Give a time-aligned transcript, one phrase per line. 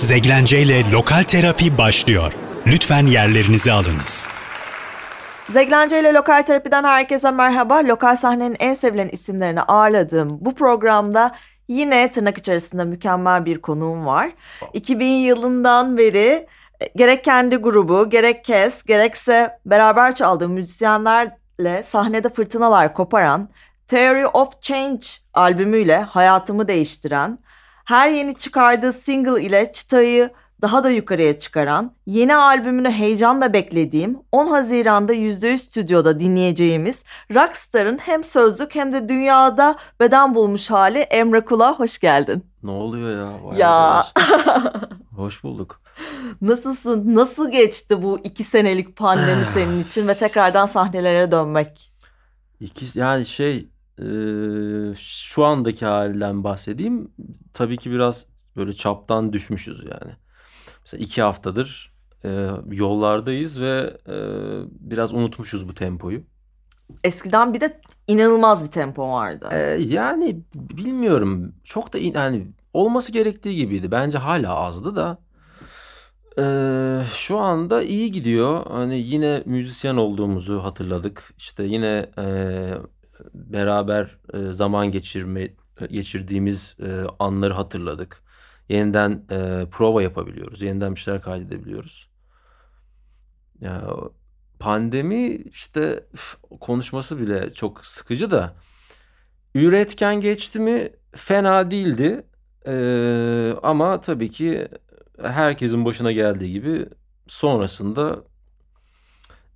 [0.00, 2.32] Zeglence ile Lokal Terapi başlıyor.
[2.66, 4.28] Lütfen yerlerinizi alınız.
[5.52, 7.74] Zeglence ile Lokal Terapi'den herkese merhaba.
[7.84, 11.34] Lokal sahnenin en sevilen isimlerini ağırladığım bu programda
[11.68, 14.30] yine tırnak içerisinde mükemmel bir konuğum var.
[14.72, 16.46] 2000 yılından beri
[16.80, 23.50] e, gerek kendi grubu, gerek Kes, gerekse beraber çaldığım müzisyenlerle sahnede fırtınalar koparan,
[23.88, 27.38] Theory of Change albümüyle hayatımı değiştiren,
[27.90, 30.30] her yeni çıkardığı single ile çıtayı
[30.62, 37.04] daha da yukarıya çıkaran, yeni albümünü heyecanla beklediğim 10 Haziran'da %100 stüdyoda dinleyeceğimiz
[37.34, 42.44] Rockstar'ın hem sözlük hem de dünyada beden bulmuş hali Emre Kula hoş geldin.
[42.62, 43.44] Ne oluyor ya?
[43.44, 44.04] Vay Ya.
[45.16, 45.80] Hoş bulduk.
[46.40, 47.14] Nasılsın?
[47.14, 51.92] Nasıl geçti bu iki senelik pandemi senin için ve tekrardan sahnelere dönmek?
[52.60, 53.68] İki, yani şey
[54.98, 57.10] şu andaki halinden bahsedeyim.
[57.54, 60.12] Tabii ki biraz böyle çaptan düşmüşüz yani.
[60.80, 61.92] Mesela iki haftadır
[62.24, 64.16] e, yollardayız ve e,
[64.80, 66.22] biraz unutmuşuz bu tempoyu.
[67.04, 69.48] Eskiden bir de inanılmaz bir tempo vardı.
[69.52, 73.90] E, yani bilmiyorum çok da yani olması gerektiği gibiydi.
[73.90, 75.18] Bence hala azdı da.
[76.38, 76.44] E,
[77.14, 78.66] şu anda iyi gidiyor.
[78.70, 81.34] Hani yine müzisyen olduğumuzu hatırladık.
[81.38, 82.24] İşte yine e,
[83.34, 85.48] beraber e, zaman geçirme
[85.90, 88.22] geçirdiğimiz e, anları hatırladık.
[88.68, 90.62] Yeniden e, prova yapabiliyoruz.
[90.62, 92.10] Yeniden bir şeyler kaydedebiliyoruz.
[93.60, 93.82] Ya
[94.58, 96.04] pandemi işte
[96.60, 98.54] konuşması bile çok sıkıcı da
[99.54, 102.26] üretken geçti mi fena değildi.
[102.66, 104.68] Ee, ama tabii ki
[105.22, 106.86] herkesin başına geldiği gibi
[107.26, 108.24] sonrasında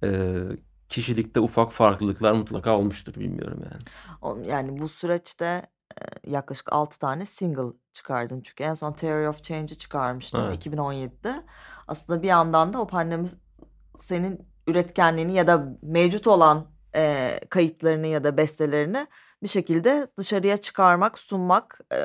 [0.04, 0.38] e,
[0.94, 4.48] kişilikte ufak farklılıklar mutlaka olmuştur bilmiyorum yani.
[4.48, 5.66] Yani bu süreçte
[6.00, 8.40] e, yaklaşık 6 tane single çıkardın.
[8.40, 10.66] Çünkü en son Theory of Change'i çıkarmıştın Evet.
[10.66, 11.42] 2017'de.
[11.88, 13.28] Aslında bir yandan da o pandemi
[14.00, 16.66] senin üretkenliğini ya da mevcut olan
[16.96, 19.06] e, kayıtlarını ya da bestelerini
[19.42, 21.98] bir şekilde dışarıya çıkarmak, sunmak e,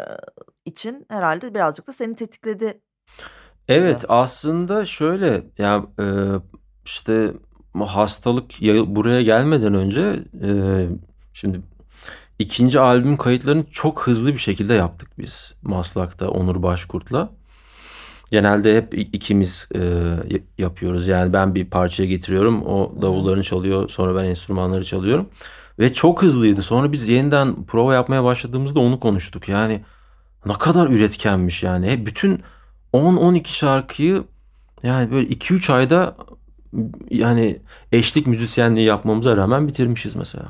[0.65, 2.81] için herhalde birazcık da seni tetikledi.
[3.67, 6.05] Evet aslında şöyle ya e,
[6.85, 7.33] işte
[7.85, 10.49] hastalık ya- buraya gelmeden önce e,
[11.33, 11.61] şimdi
[12.39, 17.29] ikinci albüm kayıtlarını çok hızlı bir şekilde yaptık biz Maslak'ta Onur Başkurt'la.
[18.31, 19.79] Genelde hep ikimiz e,
[20.57, 21.07] yapıyoruz.
[21.07, 22.65] Yani ben bir parçaya getiriyorum.
[22.65, 23.89] O davullarını çalıyor.
[23.89, 25.29] Sonra ben enstrümanları çalıyorum.
[25.79, 26.61] Ve çok hızlıydı.
[26.61, 29.49] Sonra biz yeniden prova yapmaya başladığımızda onu konuştuk.
[29.49, 29.81] Yani
[30.45, 31.89] ne kadar üretkenmiş yani.
[31.89, 32.41] Hep bütün
[32.93, 34.23] 10-12 şarkıyı
[34.83, 36.15] yani böyle 2-3 ayda
[37.09, 40.45] yani eşlik müzisyenliği yapmamıza rağmen bitirmişiz mesela.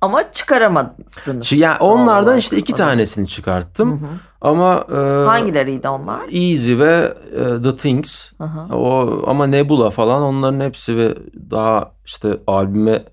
[0.00, 1.46] Ama çıkaramadınız.
[1.46, 4.00] Şi- Yani onlardan işte iki tanesini Hı çıkarttım.
[4.02, 4.06] hı.
[4.40, 6.20] Ama e, Hangileriydi onlar?
[6.32, 8.76] Easy ve e, The Things Hı hı.
[8.76, 11.14] o ama Nebula falan onların hepsi ve
[11.50, 13.04] daha işte albüme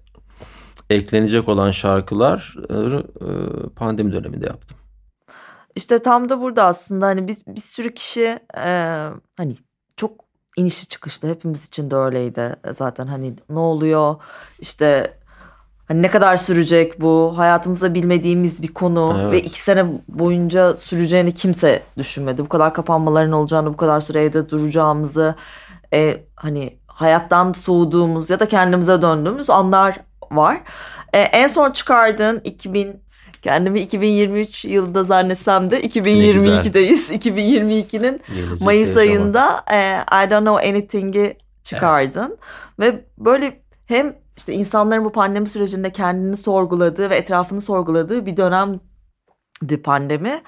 [0.90, 2.76] eklenecek olan şarkılar e,
[3.76, 4.78] pandemi döneminde yaptım.
[5.76, 8.98] İşte tam da burada aslında hani bir, bir sürü kişi e,
[9.38, 9.56] hani
[9.98, 10.25] çok
[10.56, 14.16] inişi çıkışlı hepimiz için de öyleydi zaten hani ne oluyor
[14.60, 15.18] işte
[15.88, 19.34] hani ne kadar sürecek bu hayatımızda bilmediğimiz bir konu Evet.
[19.34, 24.50] ve iki sene boyunca süreceğini kimse düşünmedi bu kadar kapanmaların olacağını bu kadar süre evde
[24.50, 25.36] duracağımızı
[25.94, 29.98] e, hani hayattan soğuduğumuz ya da kendimize döndüğümüz anlar
[30.32, 30.62] var.
[31.14, 33.05] E, en son çıkardığın 2000
[33.46, 37.12] kendimi 2023 yılında zannetsem de 2022'deyiz.
[37.12, 39.78] 2022'nin Gelecekte Mayıs ayında e,
[40.26, 42.38] I Don't Know Anything'i çıkardın.
[42.80, 49.82] Ve böyle hem işte insanların bu pandemi sürecinde kendini sorguladığı ve etrafını sorguladığı bir dönemdi
[49.84, 50.42] pandemi.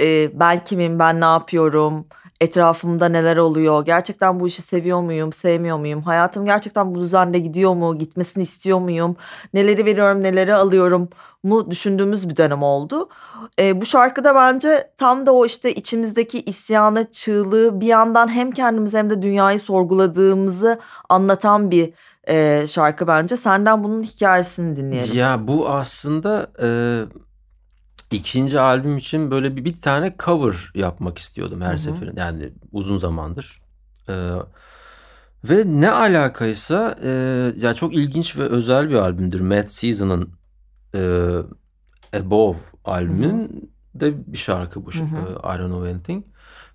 [0.00, 2.06] E, ben kimim, ben ne yapıyorum,
[2.44, 7.74] etrafımda neler oluyor, gerçekten bu işi seviyor muyum, sevmiyor muyum, hayatım gerçekten bu düzende gidiyor
[7.74, 9.16] mu, gitmesini istiyor muyum,
[9.54, 11.08] neleri veriyorum, neleri alıyorum
[11.42, 13.08] mu düşündüğümüz bir dönem oldu.
[13.58, 18.98] E, bu şarkıda bence tam da o işte içimizdeki isyanı, çığlığı bir yandan hem kendimizi
[18.98, 21.92] hem de dünyayı sorguladığımızı anlatan bir
[22.28, 23.36] e, şarkı bence.
[23.36, 25.16] Senden bunun hikayesini dinleyelim.
[25.16, 26.68] Ya bu aslında e,
[28.14, 31.78] ikinci albüm için böyle bir, bir tane cover yapmak istiyordum her Hı hı.
[31.78, 32.20] seferinde.
[32.20, 33.60] Yani uzun zamandır.
[34.08, 34.14] E,
[35.44, 37.10] ve ne alakaysa e,
[37.60, 39.40] ya çok ilginç ve özel bir albümdür.
[39.40, 40.30] Mad Season'ın
[40.94, 41.30] e,
[42.18, 44.90] Above albümün de bir şarkı bu.
[44.90, 45.16] Hı hı.
[45.16, 46.24] e, I Don't Know Anything.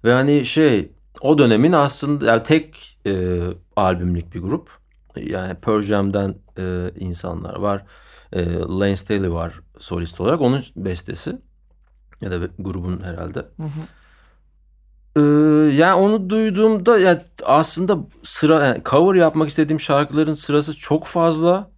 [0.03, 0.91] Ve hani şey
[1.21, 3.39] o dönemin aslında yani tek e,
[3.75, 4.69] albümlük bir grup.
[5.15, 7.85] Yani Pearl Jam'den e, insanlar var.
[8.33, 10.41] E, Lane Staley var solist olarak.
[10.41, 11.41] Onun bestesi.
[12.21, 13.39] Ya da grubun herhalde.
[13.39, 13.81] Hı hı.
[15.15, 15.21] Ee,
[15.73, 21.71] yani onu duyduğumda ya aslında sıra yani cover yapmak istediğim şarkıların sırası çok fazla.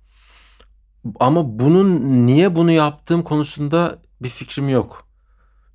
[1.20, 5.08] Ama bunun niye bunu yaptığım konusunda bir fikrim yok.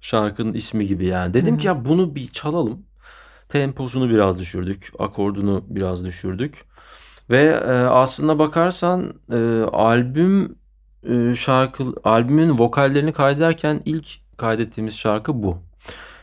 [0.01, 1.35] Şarkının ismi gibi yani.
[1.35, 2.87] Dedim Hı ki ya bunu bir çalalım.
[3.49, 4.93] Temposunu biraz düşürdük.
[4.99, 6.65] Akordunu biraz düşürdük.
[7.31, 10.59] Ve e, aslında bakarsan e, albüm
[11.09, 14.07] e, şarkı albümün vokallerini kaydederken ilk
[14.37, 15.63] kaydettiğimiz şarkı bu.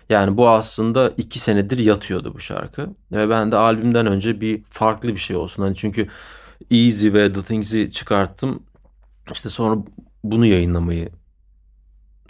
[0.09, 2.89] Yani bu aslında iki senedir yatıyordu bu şarkı.
[3.12, 5.63] Ve ben de albümden önce bir farklı bir şey olsun.
[5.63, 6.07] Hani çünkü
[6.71, 8.63] Easy ve The Things'i çıkarttım.
[9.31, 9.77] İşte sonra
[10.24, 11.09] bunu yayınlamayı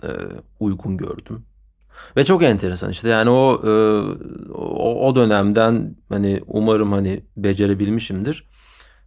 [0.03, 0.09] e,
[0.59, 1.45] uygun gördüm.
[2.17, 3.71] Ve çok enteresan işte yani o, e,
[4.53, 8.47] o o dönemden hani umarım hani becerebilmişimdir.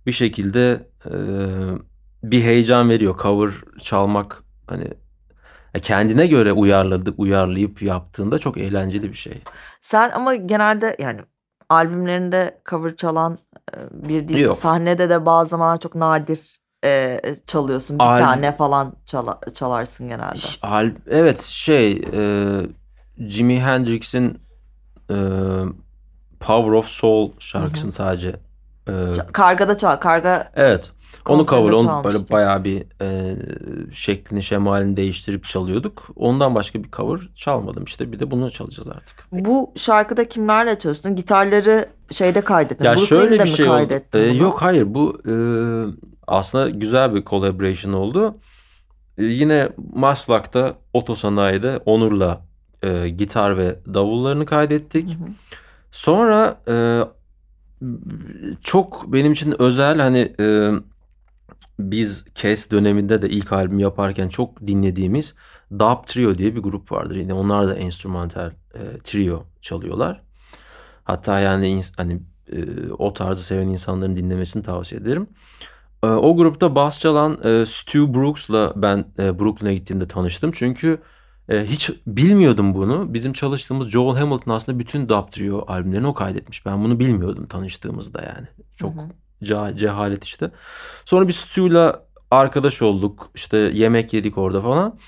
[0.07, 1.15] Bir şekilde e,
[2.23, 3.53] bir heyecan veriyor cover
[3.83, 4.85] çalmak hani
[5.75, 9.43] e, kendine göre uyarladı uyarlayıp yaptığında çok eğlenceli bir şey.
[9.81, 11.21] Sen ama genelde yani
[11.69, 13.39] albümlerinde cover çalan
[13.75, 13.79] e,
[14.09, 14.45] bir değilsin.
[14.45, 14.59] Yok.
[14.59, 17.99] Sahnede de bazı zamanlar çok nadir e, çalıyorsun.
[17.99, 20.39] Bir Al- tane falan çala- çalarsın genelde.
[20.63, 22.61] Al, evet şey e,
[23.19, 24.39] Jimi Hendrix'in
[25.11, 25.17] e,
[26.41, 28.37] Power of Soul şarkısını sadece
[28.89, 28.93] e,
[29.33, 29.97] Kargada çal.
[29.97, 30.93] Karga evet
[31.29, 33.37] onu cover onu böyle bayağı bir e,
[33.93, 36.09] şeklini şemalini değiştirip çalıyorduk.
[36.17, 39.27] Ondan başka bir cover çalmadım işte bir de bunu çalacağız artık.
[39.33, 41.17] Bu şarkıda kimlerle çalıştın?
[41.17, 42.85] Gitarları şeyde kaydettin.
[42.85, 43.89] Ya Brooklyn'de şöyle bir şey oldu.
[44.15, 44.37] bunu?
[44.37, 45.35] yok hayır bu e,
[46.27, 48.37] aslında güzel bir collaboration oldu.
[49.19, 52.47] E, yine Maslak'ta Otosanayi'de Onur'la
[52.83, 55.09] e, gitar ve davullarını kaydettik.
[55.09, 55.29] Hı hı.
[55.91, 56.75] Sonra e,
[58.63, 60.71] çok benim için özel hani e,
[61.79, 65.35] biz Kes döneminde de ilk albüm yaparken çok dinlediğimiz
[65.73, 67.17] Dub Trio diye bir grup vardır.
[67.17, 70.23] Yine onlar da enstrümantal e, trio çalıyorlar.
[71.05, 72.21] Hatta yani hani
[72.53, 72.59] e,
[72.99, 75.27] o tarzı seven insanların dinlemesini tavsiye ederim.
[76.03, 80.51] E, o grupta bas çalan e, Stu Brooks'la ben e, Brooklyn'e gittiğimde tanıştım.
[80.55, 80.99] Çünkü
[81.49, 83.15] e, hiç bilmiyordum bunu.
[83.15, 86.67] Bizim çalıştığımız Joel Hamilton aslında bütün Dub Trio albümlerini o kaydetmiş.
[86.67, 88.47] Ben bunu bilmiyordum tanıştığımızda yani.
[88.77, 89.09] Çok Hı hı.
[89.43, 90.51] Ce- cehalet işte.
[91.05, 93.31] Sonra bir Stu'yla arkadaş olduk.
[93.35, 94.99] İşte yemek yedik orada falan.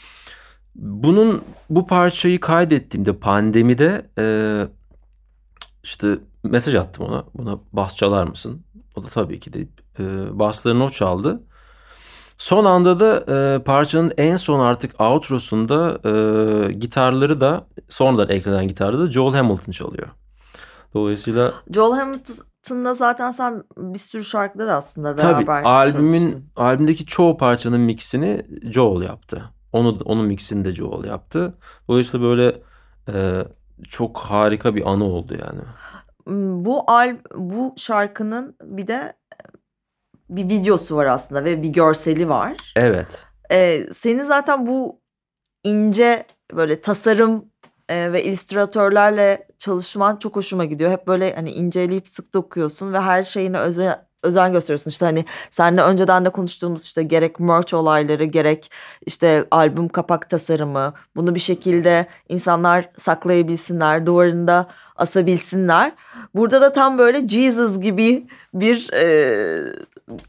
[0.75, 4.25] Bunun bu parçayı kaydettiğimde pandemide e,
[5.83, 7.25] işte mesaj attım ona.
[7.35, 8.65] Buna bas çalar mısın?
[8.97, 10.05] O da tabii ki deyip e,
[10.39, 11.43] baslarını o çaldı.
[12.39, 18.99] Son anda da e, parçanın en son artık outro'sunda e, gitarları da sonradan eklenen gitarda
[18.99, 20.09] da Joel Hamilton çalıyor.
[20.95, 21.99] Dolayısıyla Joel
[22.71, 26.45] Hamilton'la zaten sen bir sürü şarkıda da aslında tabii beraber albümün çalıştın.
[26.57, 29.45] albümdeki çoğu parçanın mixini Joel yaptı.
[29.73, 31.55] Onu onun mixini de Joel yaptı.
[31.89, 32.63] Dolayısıyla böyle
[33.13, 33.45] e,
[33.89, 35.61] çok harika bir anı oldu yani.
[36.27, 39.13] Hmm, Bu al bu şarkının bir de
[40.31, 42.73] bir videosu var aslında ve bir görseli var.
[42.77, 43.27] Evet.
[43.51, 45.01] Ee, senin zaten bu
[45.65, 47.45] ince böyle tasarım
[47.89, 50.91] e, ve illüstratörlerle çalışman çok hoşuma gidiyor.
[50.91, 54.91] Hep böyle hani inceleyip sık dokuyorsun ve her şeyine özen, özen gösteriyorsun.
[54.91, 58.71] İşte hani seninle önceden de konuştuğumuz işte gerek merch olayları gerek
[59.07, 64.67] işte albüm kapak tasarımı bunu bir şekilde insanlar saklayabilsinler, duvarında
[64.97, 65.93] asabilsinler.
[66.35, 69.73] Burada da tam böyle Jesus gibi bir e,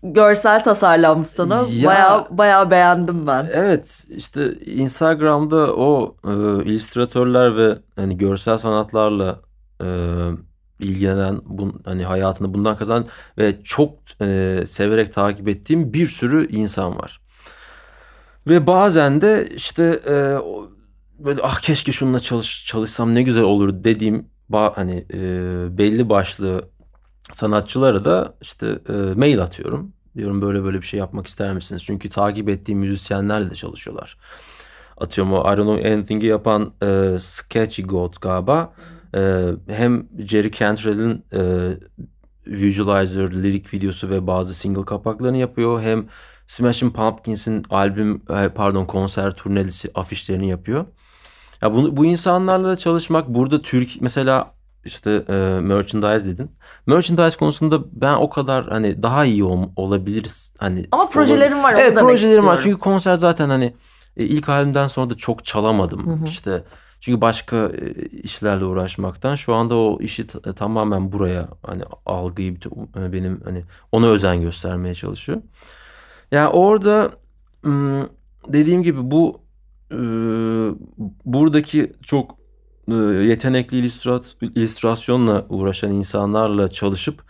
[0.04, 1.56] görsel tasarlanmış sana.
[1.56, 3.50] Ya- Bayağı bayağı beğendim ben.
[3.54, 6.32] Evet işte Instagram'da o e,
[6.64, 9.40] illüstratörler ve hani görsel sanatlarla
[9.84, 9.88] e,
[10.80, 13.06] ilgilenen bun, hani hayatını bundan kazanan
[13.38, 17.22] ve çok e, severek takip ettiğim bir sürü insan var.
[18.48, 20.38] Ve bazen de işte e,
[21.20, 25.18] böyle ah keşke şununla çalış, çalışsam ne güzel olur dediğim ba- hani e,
[25.78, 26.70] belli başlı
[27.34, 29.94] sanatçılara da işte e, mail atıyorum.
[30.18, 31.84] Diyorum böyle böyle bir şey yapmak ister misiniz?
[31.86, 34.18] Çünkü takip ettiğim müzisyenlerle de çalışıyorlar.
[34.98, 38.74] Atıyorum o I Don't Know Anything'i yapan e, Sketchy God galiba.
[39.16, 41.40] E, hem Jerry Cantrell'in e,
[42.48, 45.82] Visualizer, lirik videosu ve bazı single kapaklarını yapıyor.
[45.82, 46.06] Hem
[46.48, 50.86] Smashing Pumpkins'in albüm e, pardon konser turnelisi afişlerini yapıyor.
[51.62, 54.52] Ya bu, bu insanlarla çalışmak burada Türk mesela
[54.86, 56.52] işte e, merchandise dedin.
[56.88, 61.82] Merchandise konusunda ben o kadar hani daha iyi ol- olabiliriz hani Ama projelerim var onu
[61.82, 63.74] Evet projelerim var çünkü konser zaten hani
[64.18, 66.26] e, ilk albümden sonra da çok çalamadım Hı hı.
[66.26, 66.64] işte
[67.00, 72.58] çünkü başka e, işlerle uğraşmaktan şu anda o işi t- tamamen buraya hani algıyı
[72.98, 75.42] e, benim hani ona özen göstermeye çalışıyor.
[76.32, 77.12] Yani orada
[78.48, 79.42] dediğim gibi bu
[79.92, 79.98] e,
[81.26, 82.36] buradaki çok
[82.88, 87.24] e, yetenekli illüstrat, illüstrasyonla uğraşan insanlarla çalışıp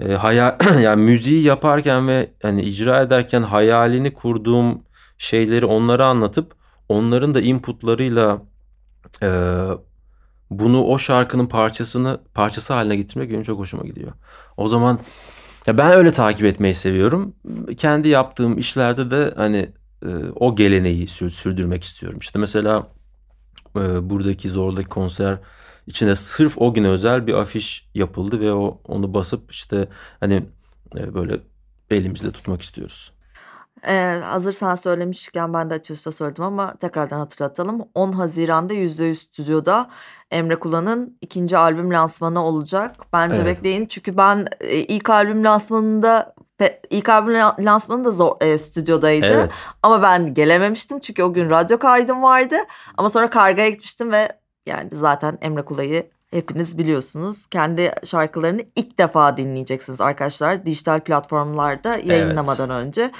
[0.00, 4.82] e, hayal yani müziği yaparken ve hani icra ederken hayalini kurduğum
[5.18, 6.54] şeyleri onlara anlatıp
[6.88, 8.42] onların da inputlarıyla
[9.22, 9.68] e,
[10.50, 14.12] bunu o şarkının parçasını parçası haline getirmek benim çok hoşuma gidiyor.
[14.56, 15.00] O zaman
[15.66, 17.34] ya ben öyle takip etmeyi seviyorum.
[17.76, 19.72] Kendi yaptığım işlerde de hani
[20.06, 22.18] e, o geleneği sürdürmek istiyorum.
[22.22, 22.88] İşte mesela
[23.76, 25.38] e, buradaki Zor'daki konser
[25.86, 29.88] içinde sırf o gün özel bir afiş yapıldı ve o onu basıp işte
[30.20, 30.46] hani
[30.96, 31.40] e, böyle
[31.90, 33.12] elimizde tutmak istiyoruz.
[33.86, 37.80] Ee, hazır sen söylemişken ben de açılışta söyledim ama tekrardan hatırlatalım.
[37.94, 39.90] 10 Haziran'da %100 stüdyoda
[40.30, 42.96] Emre Kula'nın ikinci albüm lansmanı olacak.
[43.12, 43.56] Bence evet.
[43.56, 46.34] bekleyin çünkü ben e, ilk albüm lansmanında
[46.90, 49.26] ilk albüm lansmanı da zor, e, stüdyodaydı.
[49.26, 49.50] Evet.
[49.82, 52.56] Ama ben gelememiştim çünkü o gün radyo kaydım vardı.
[52.96, 54.28] Ama sonra kargaya gitmiştim ve
[54.66, 57.46] yani zaten Emre Kula'yı hepiniz biliyorsunuz.
[57.46, 60.66] Kendi şarkılarını ilk defa dinleyeceksiniz arkadaşlar.
[60.66, 62.86] Dijital platformlarda yayınlamadan evet.
[62.86, 63.10] önce.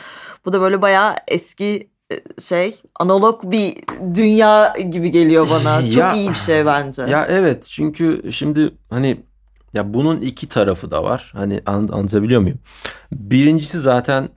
[0.44, 3.74] Bu da böyle bayağı eski e, şey analog bir
[4.14, 5.82] dünya gibi geliyor bana.
[5.86, 7.02] Çok ya, iyi bir şey bence.
[7.02, 9.24] Ya evet çünkü şimdi hani
[9.74, 11.32] ya bunun iki tarafı da var.
[11.34, 12.58] Hani anlatabiliyor muyum?
[13.12, 14.28] Birincisi zaten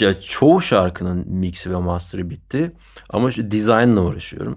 [0.00, 2.72] ya çoğu şarkının mixi ve master'ı bitti.
[3.10, 4.56] Ama işte design'la uğraşıyorum.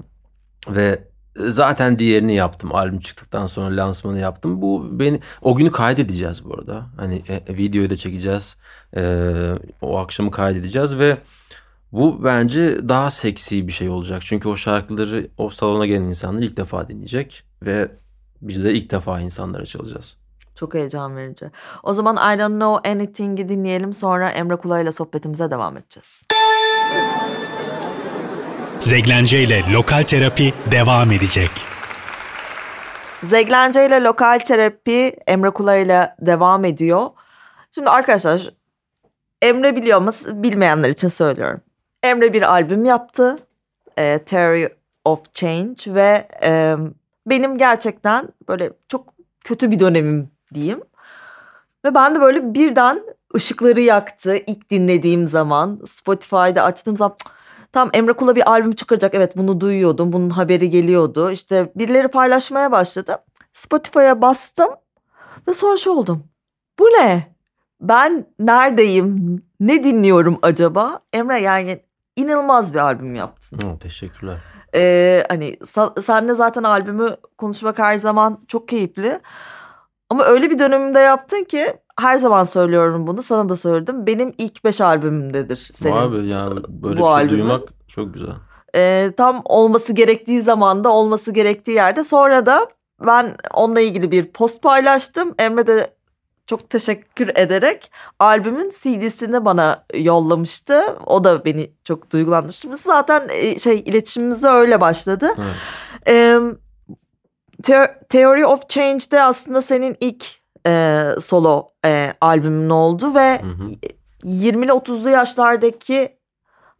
[0.67, 1.07] Ve
[1.37, 2.75] zaten diğerini yaptım.
[2.75, 4.61] Albüm çıktıktan sonra lansmanı yaptım.
[4.61, 6.85] Bu beni o günü kaydedeceğiz bu arada.
[6.97, 8.57] Hani e, videoyu da çekeceğiz.
[8.95, 9.31] E,
[9.81, 11.17] o akşamı kaydedeceğiz ve
[11.91, 14.21] bu bence daha seksi bir şey olacak.
[14.25, 17.91] Çünkü o şarkıları o salona gelen insanlar ilk defa dinleyecek ve
[18.41, 20.17] biz de ilk defa insanlara çalacağız.
[20.55, 21.51] Çok heyecan verici.
[21.83, 26.21] O zaman I Don't Know Anything'i dinleyelim sonra Emre Kula ile sohbetimize devam edeceğiz.
[28.79, 31.51] Zeglence ile Lokal Terapi devam edecek.
[33.23, 37.09] Zeglence ile Lokal Terapi Emre Kula ile devam ediyor.
[37.71, 38.53] Şimdi arkadaşlar
[39.41, 41.61] Emre biliyor mu bilmeyenler için söylüyorum.
[42.03, 43.37] Emre bir albüm yaptı.
[43.97, 44.67] E, Theory
[45.05, 46.75] of Change ve e,
[47.27, 50.81] benim gerçekten böyle çok kötü bir dönemim diyeyim.
[51.85, 53.01] Ve ben de böyle birden
[53.35, 55.81] ışıkları yaktı ilk dinlediğim zaman.
[55.87, 57.15] Spotify'da açtığım zaman
[57.71, 59.15] tam Emre Kula bir albüm çıkaracak.
[59.15, 60.13] Evet bunu duyuyordum.
[60.13, 61.31] Bunun haberi geliyordu.
[61.31, 63.17] İşte birileri paylaşmaya başladı.
[63.53, 64.69] Spotify'a bastım
[65.47, 66.23] ve sonra şu oldum.
[66.79, 67.35] Bu ne?
[67.81, 69.37] Ben neredeyim?
[69.59, 70.99] Ne dinliyorum acaba?
[71.13, 71.79] Emre yani
[72.15, 73.59] inanılmaz bir albüm yaptın.
[73.65, 74.37] Oh, teşekkürler.
[74.75, 75.57] Ee, hani
[76.05, 79.19] senle zaten albümü konuşmak her zaman çok keyifli.
[80.09, 83.23] Ama öyle bir dönemimde yaptın ki her zaman söylüyorum bunu.
[83.23, 84.07] Sana da söyledim.
[84.07, 85.95] Benim ilk beş albümümdedir senin.
[85.95, 87.39] Abi ya böyle bu bir şey albümün.
[87.39, 88.33] duymak çok güzel.
[88.75, 92.03] Ee, tam olması gerektiği zamanda olması gerektiği yerde.
[92.03, 92.67] Sonra da
[93.05, 95.35] ben onunla ilgili bir post paylaştım.
[95.39, 95.93] Emre de
[96.47, 100.81] çok teşekkür ederek albümün CD'sini bana yollamıştı.
[101.05, 102.71] O da beni çok duygulandırmıştı.
[102.71, 105.29] Biz zaten e, şey iletişimimiz de öyle başladı.
[106.05, 106.55] Evet.
[108.09, 110.25] Theory of Change'de aslında senin ilk
[110.67, 113.69] e, solo e, albümün oldu ve hı hı.
[114.23, 116.17] 20'li 30'lu yaşlardaki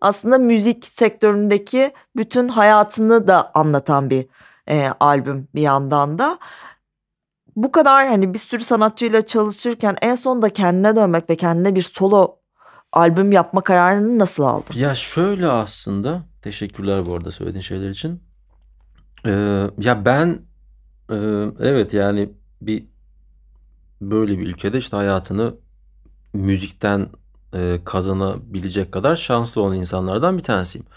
[0.01, 4.27] aslında müzik sektöründeki bütün hayatını da anlatan bir
[4.67, 6.39] e, albüm bir yandan da
[7.55, 12.39] bu kadar hani bir sürü sanatçıyla çalışırken en sonunda kendine dönmek ve kendine bir solo
[12.93, 14.75] albüm yapma kararını nasıl aldın?
[14.75, 18.23] Ya şöyle aslında teşekkürler bu arada söylediğin şeyler için.
[19.25, 20.39] Ee, ya ben
[21.09, 21.15] e,
[21.59, 22.29] evet yani
[22.61, 22.85] bir
[24.01, 25.55] böyle bir ülkede işte hayatını
[26.33, 27.09] müzikten
[27.53, 30.87] e, kazanabilecek kadar şanslı olan insanlardan bir tanesiyim.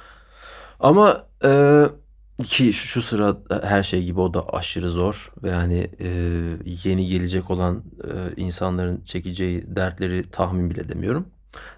[0.80, 1.84] Ama e,
[2.44, 6.08] ki şu, şu sıra her şey gibi o da aşırı zor ve hani e,
[6.84, 11.26] yeni gelecek olan e, insanların çekeceği dertleri tahmin bile edemiyorum.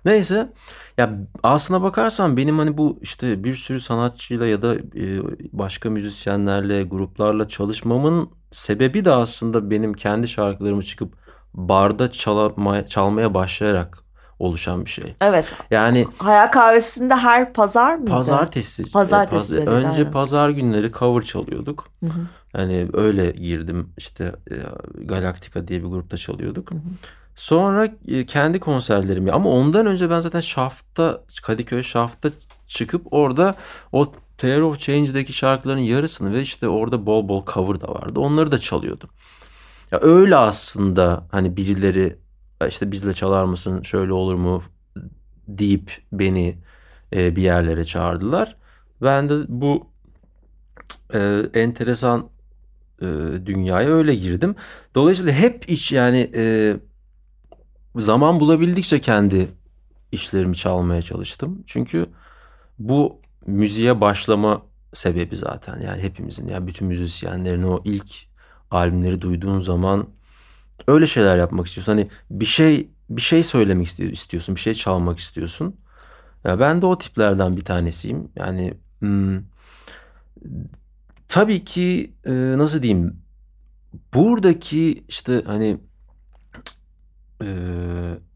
[0.04, 0.52] Neyse
[0.98, 6.82] ya aslına bakarsan benim hani bu işte bir sürü sanatçıyla ya da e, başka müzisyenlerle
[6.82, 11.14] gruplarla çalışmamın sebebi de aslında benim kendi şarkılarımı çıkıp
[11.54, 13.98] barda çalmaya, çalmaya başlayarak
[14.38, 15.14] oluşan bir şey.
[15.20, 15.54] Evet.
[15.70, 18.10] Yani Hayal Kahvesi'nde her pazar mıydı?
[18.10, 18.92] Pazartesi.
[18.92, 19.64] Pazartesi.
[19.64, 20.10] Paz, önce yani.
[20.10, 21.88] pazar günleri cover çalıyorduk.
[22.00, 22.20] Hı hı.
[22.58, 24.54] Yani öyle girdim işte e,
[25.04, 26.70] Galaktika diye bir grupta çalıyorduk.
[26.70, 26.80] Hı hı.
[27.36, 32.28] Sonra e, kendi konserlerimi ama ondan önce ben zaten Şaft'ta Kadıköy Şaft'ta
[32.66, 33.54] çıkıp orada
[33.92, 38.20] o Theory of Change'deki şarkıların yarısını ve işte orada bol bol cover da vardı.
[38.20, 39.10] Onları da çalıyordum.
[39.90, 42.16] Ya öyle aslında hani birileri
[42.68, 44.62] işte bizle çalar mısın şöyle olur mu
[45.48, 46.58] deyip beni
[47.12, 48.56] e, bir yerlere çağırdılar.
[49.02, 49.86] Ben de bu
[51.14, 52.32] e, enteresan
[53.46, 54.54] dünyaya öyle girdim.
[54.94, 56.30] Dolayısıyla hep iç yani
[57.96, 59.48] zaman bulabildikçe kendi
[60.12, 61.64] işlerimi çalmaya çalıştım.
[61.66, 62.06] Çünkü
[62.78, 64.62] bu müziğe başlama
[64.94, 68.10] sebebi zaten yani hepimizin yani bütün müzisyenlerin o ilk
[68.70, 70.08] albümleri duyduğun zaman
[70.88, 71.92] öyle şeyler yapmak istiyorsun.
[71.92, 75.76] Hani bir şey bir şey söylemek istiyorsun, bir şey çalmak istiyorsun.
[76.44, 78.28] Ya ben de o tiplerden bir tanesiyim.
[78.36, 79.40] Yani hmm,
[81.28, 83.22] tabii ki e, nasıl diyeyim
[84.14, 85.78] buradaki işte hani
[87.42, 87.48] e,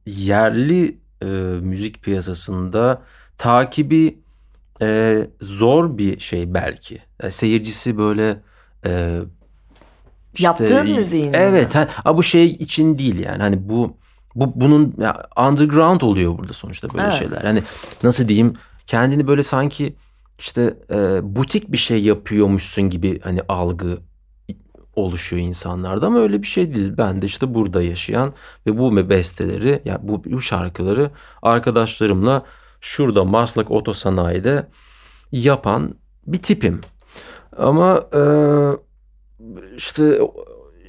[0.07, 1.27] yerli e,
[1.61, 3.03] müzik piyasasında
[3.39, 4.19] takibi
[4.83, 6.99] e, zor bir şey belki.
[7.23, 8.43] Yani seyircisi böyle
[8.87, 9.21] e,
[10.35, 11.75] işte, Yaptığın müziğin Evet.
[11.75, 13.43] Ha, bu şey için değil yani.
[13.43, 13.97] Hani bu
[14.35, 17.15] bu bunun ya, underground oluyor burada sonuçta böyle evet.
[17.15, 17.43] şeyler.
[17.43, 17.63] Hani
[18.03, 18.55] nasıl diyeyim
[18.87, 19.97] kendini böyle sanki
[20.39, 23.99] işte e, butik bir şey yapıyormuşsun gibi hani algı
[24.97, 26.93] oluşuyor insanlarda ama öyle bir şey değil.
[26.99, 28.33] Ben de işte burada yaşayan
[28.67, 31.11] ve bu besteleri ya yani bu, bu şarkıları
[31.43, 32.43] arkadaşlarımla
[32.81, 34.69] şurada Maslak Otosanayi'de
[35.33, 35.95] yapan
[36.27, 36.81] bir tipim.
[37.57, 38.23] Ama e,
[39.77, 40.21] işte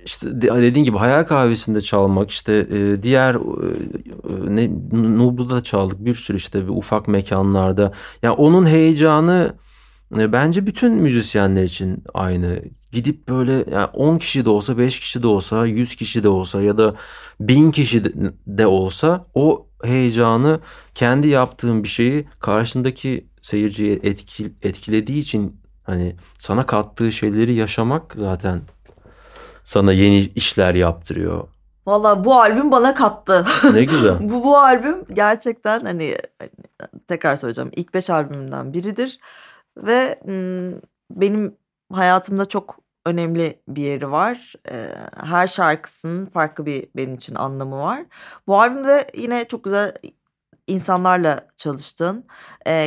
[0.06, 4.70] işte dediğin gibi hayal kahvesinde çalmak işte e, diğer e, ne
[5.18, 7.94] Nublu'da da çaldık bir sürü işte bir ufak mekanlarda.
[8.24, 9.54] Yani onun heyecanı
[10.12, 12.62] bence bütün müzisyenler için aynı.
[12.92, 16.62] Gidip böyle yani 10 kişi de olsa 5 kişi de olsa 100 kişi de olsa
[16.62, 16.96] ya da
[17.40, 18.04] 1000 kişi
[18.48, 20.60] de olsa o heyecanı
[20.96, 28.62] kendi yaptığın bir şeyi karşındaki seyirciye etkil, etkilediği için hani sana kattığı şeyleri yaşamak zaten
[29.64, 31.48] sana yeni işler yaptırıyor.
[31.86, 33.46] Valla bu albüm bana kattı.
[33.74, 34.18] Ne güzel.
[34.20, 36.18] bu bu albüm gerçekten hani
[37.08, 39.20] tekrar söyleyeceğim ilk beş albümümden biridir
[39.78, 40.20] ve
[41.12, 41.58] benim
[41.94, 44.54] hayatımda çok önemli bir yeri var.
[45.24, 48.00] Her şarkısının farklı bir benim için anlamı var.
[48.48, 49.94] Bu albümde yine çok güzel
[50.68, 52.26] insanlarla çalıştın.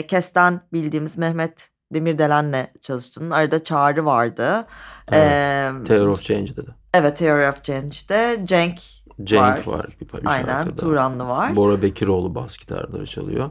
[0.08, 3.30] Kesten bildiğimiz Mehmet Demirdelen'le çalıştın.
[3.30, 4.66] Arada Çağrı vardı.
[5.12, 5.32] Evet.
[5.32, 6.70] Ee, Theory of Change'de de.
[6.94, 8.40] Evet Theory of Change'de.
[8.44, 8.80] Cenk,
[9.24, 9.66] Cenk var.
[9.66, 10.76] var bir, bir Aynen şarkıda.
[10.76, 11.56] Turanlı var.
[11.56, 13.50] Bora Bekiroğlu bas gitarları çalıyor.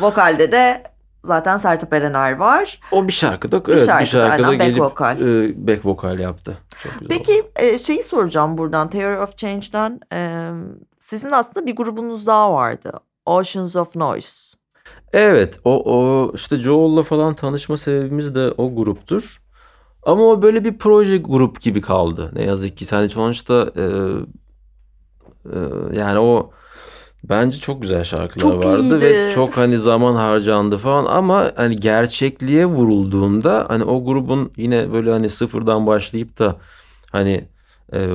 [0.00, 0.82] Vokalde de
[1.24, 2.80] zaten Sertab Erener var.
[2.92, 5.20] O bir şarkıda, bir evet, şarkıda, bir şarkıda aynen, gelip back vokal.
[5.20, 6.58] E, back vokal yaptı.
[6.82, 10.00] Çok güzel Peki e, şeyi soracağım buradan Theory of Change'den.
[10.12, 10.50] E,
[10.98, 12.92] sizin aslında bir grubunuz daha vardı.
[13.26, 14.56] Oceans of Noise.
[15.12, 19.42] Evet o, o işte Joel'la falan tanışma sebebimiz de o gruptur.
[20.02, 22.30] Ama o böyle bir proje grup gibi kaldı.
[22.32, 22.86] Ne yazık ki.
[22.90, 23.82] Yani sonuçta e,
[25.44, 25.58] e,
[25.92, 26.50] yani o
[27.24, 29.00] bence çok güzel şarkılar çok vardı iyiydi.
[29.00, 35.10] ve çok hani zaman harcandı falan ama hani gerçekliğe vurulduğunda hani o grubun yine böyle
[35.10, 36.56] hani sıfırdan başlayıp da
[37.12, 37.48] hani
[37.92, 38.08] e,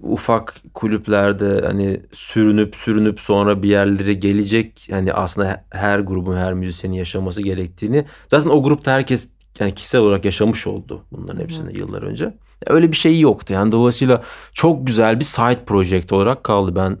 [0.00, 6.96] ufak kulüplerde hani sürünüp sürünüp sonra bir yerlere gelecek hani aslında her grubun her müzisyenin
[6.96, 9.28] yaşaması gerektiğini zaten o grupta herkes
[9.60, 11.78] yani kişisel olarak yaşamış oldu bunların hepsini Hı.
[11.78, 12.34] yıllar önce.
[12.66, 13.52] Öyle bir şey yoktu.
[13.52, 16.76] Yani dolayısıyla çok güzel bir side project olarak kaldı.
[16.76, 16.98] Ben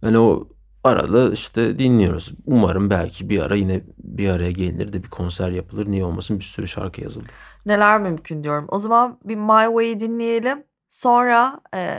[0.00, 0.48] hani o
[0.84, 2.32] arada işte dinliyoruz.
[2.46, 5.86] Umarım belki bir ara yine bir araya gelinir de bir konser yapılır.
[5.86, 7.28] Niye olmasın bir sürü şarkı yazıldı.
[7.66, 8.66] Neler mümkün diyorum.
[8.68, 10.64] O zaman bir My Way'i dinleyelim.
[10.88, 11.98] Sonra e,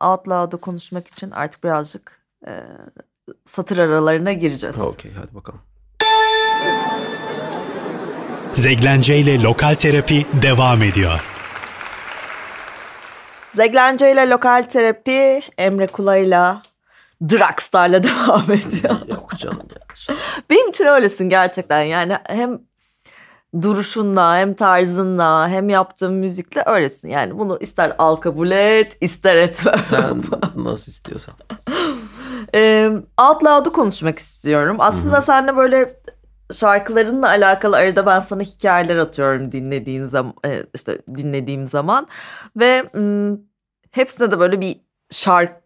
[0.00, 2.52] Out Loud'u konuşmak için artık birazcık e,
[3.46, 4.80] satır aralarına gireceğiz.
[4.80, 5.60] Okey hadi bakalım.
[8.54, 11.20] Zeglence ile Lokal Terapi devam ediyor.
[13.54, 16.62] Zeglence ile Lokal Terapi Emre Kulay'la
[17.22, 18.96] Dragstar'la devam ediyor.
[19.08, 20.16] Yok canım ya.
[20.50, 22.58] Benim için öylesin gerçekten yani hem
[23.62, 27.08] duruşunla hem tarzınla hem yaptığın müzikle öylesin.
[27.08, 29.72] Yani bunu ister al kabul et ister etme.
[29.84, 30.22] Sen
[30.56, 31.34] nasıl istiyorsan.
[32.54, 34.76] e, Out Loud'u konuşmak istiyorum.
[34.80, 35.26] Aslında Hı-hı.
[35.26, 36.00] seninle böyle
[36.52, 40.34] şarkılarınla alakalı arada ben sana hikayeler atıyorum dinlediğin zaman
[40.74, 42.08] işte dinlediğim zaman
[42.56, 42.90] ve
[43.90, 44.80] hepsine de böyle bir
[45.10, 45.60] şarkı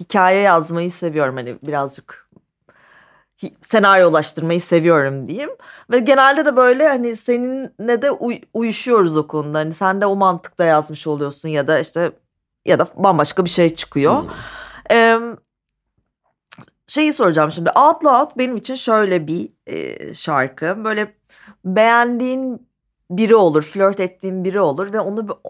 [0.00, 2.30] hikaye yazmayı seviyorum hani birazcık
[3.70, 5.50] senaryolaştırmayı seviyorum diyeyim.
[5.90, 9.58] Ve genelde de böyle hani seninle de uy- uyuşuyoruz o konuda.
[9.58, 12.12] Hani sen de o mantıkta yazmış oluyorsun ya da işte
[12.66, 14.22] ya da bambaşka bir şey çıkıyor.
[14.22, 14.30] Hmm.
[14.90, 15.18] Ee,
[16.86, 17.70] şeyi soracağım şimdi.
[17.70, 20.84] Out Loud benim için şöyle bir e, şarkı.
[20.84, 21.14] Böyle
[21.64, 22.68] beğendiğin
[23.10, 25.40] biri olur, flört ettiğin biri olur ve onu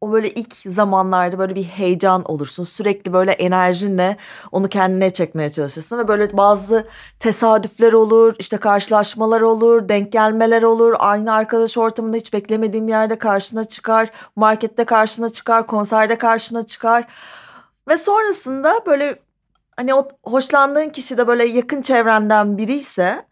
[0.00, 2.64] o böyle ilk zamanlarda böyle bir heyecan olursun.
[2.64, 4.16] Sürekli böyle enerjinle
[4.52, 6.88] onu kendine çekmeye çalışırsın ve böyle bazı
[7.20, 10.94] tesadüfler olur, işte karşılaşmalar olur, denk gelmeler olur.
[10.98, 17.06] Aynı arkadaş ortamında hiç beklemediğim yerde karşına çıkar, markette karşına çıkar, konserde karşına çıkar.
[17.88, 19.18] Ve sonrasında böyle
[19.76, 23.26] hani o hoşlandığın kişi de böyle yakın çevrenden biri ise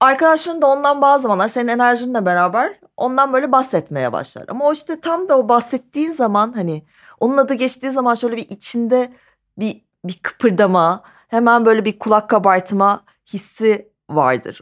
[0.00, 4.44] arkadaşların da ondan bazı zamanlar senin enerjinle beraber ondan böyle bahsetmeye başlar.
[4.48, 6.84] Ama o işte tam da o bahsettiğin zaman hani
[7.20, 9.12] onun adı geçtiği zaman şöyle bir içinde
[9.58, 14.60] bir bir kıpırdama, hemen böyle bir kulak kabartma hissi vardır.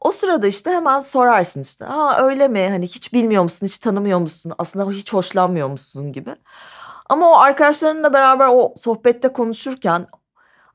[0.00, 1.84] O sırada işte hemen sorarsın işte.
[1.84, 2.68] Ha öyle mi?
[2.70, 3.66] Hani hiç bilmiyor musun?
[3.66, 4.52] Hiç tanımıyor musun?
[4.58, 6.36] Aslında hiç hoşlanmıyor musun gibi.
[7.08, 10.06] Ama o arkadaşlarınla beraber o sohbette konuşurken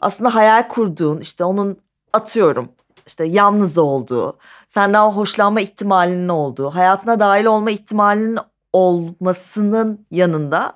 [0.02, 1.78] aslında hayal kurduğun işte onun
[2.14, 2.72] atıyorum
[3.08, 4.38] işte yalnız olduğu,
[4.70, 8.40] senden hoşlanma ihtimalinin olduğu, hayatına dahil olma ihtimalinin
[8.74, 10.74] olmasının yanında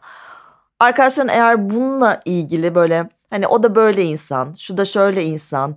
[0.80, 5.76] arkadaşların eğer bununla ilgili böyle hani o da böyle insan, şu da şöyle insan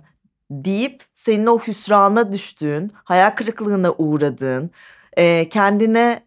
[0.51, 4.71] deyip senin o hüsrana düştüğün, hayal kırıklığına uğradığın,
[5.49, 6.24] kendine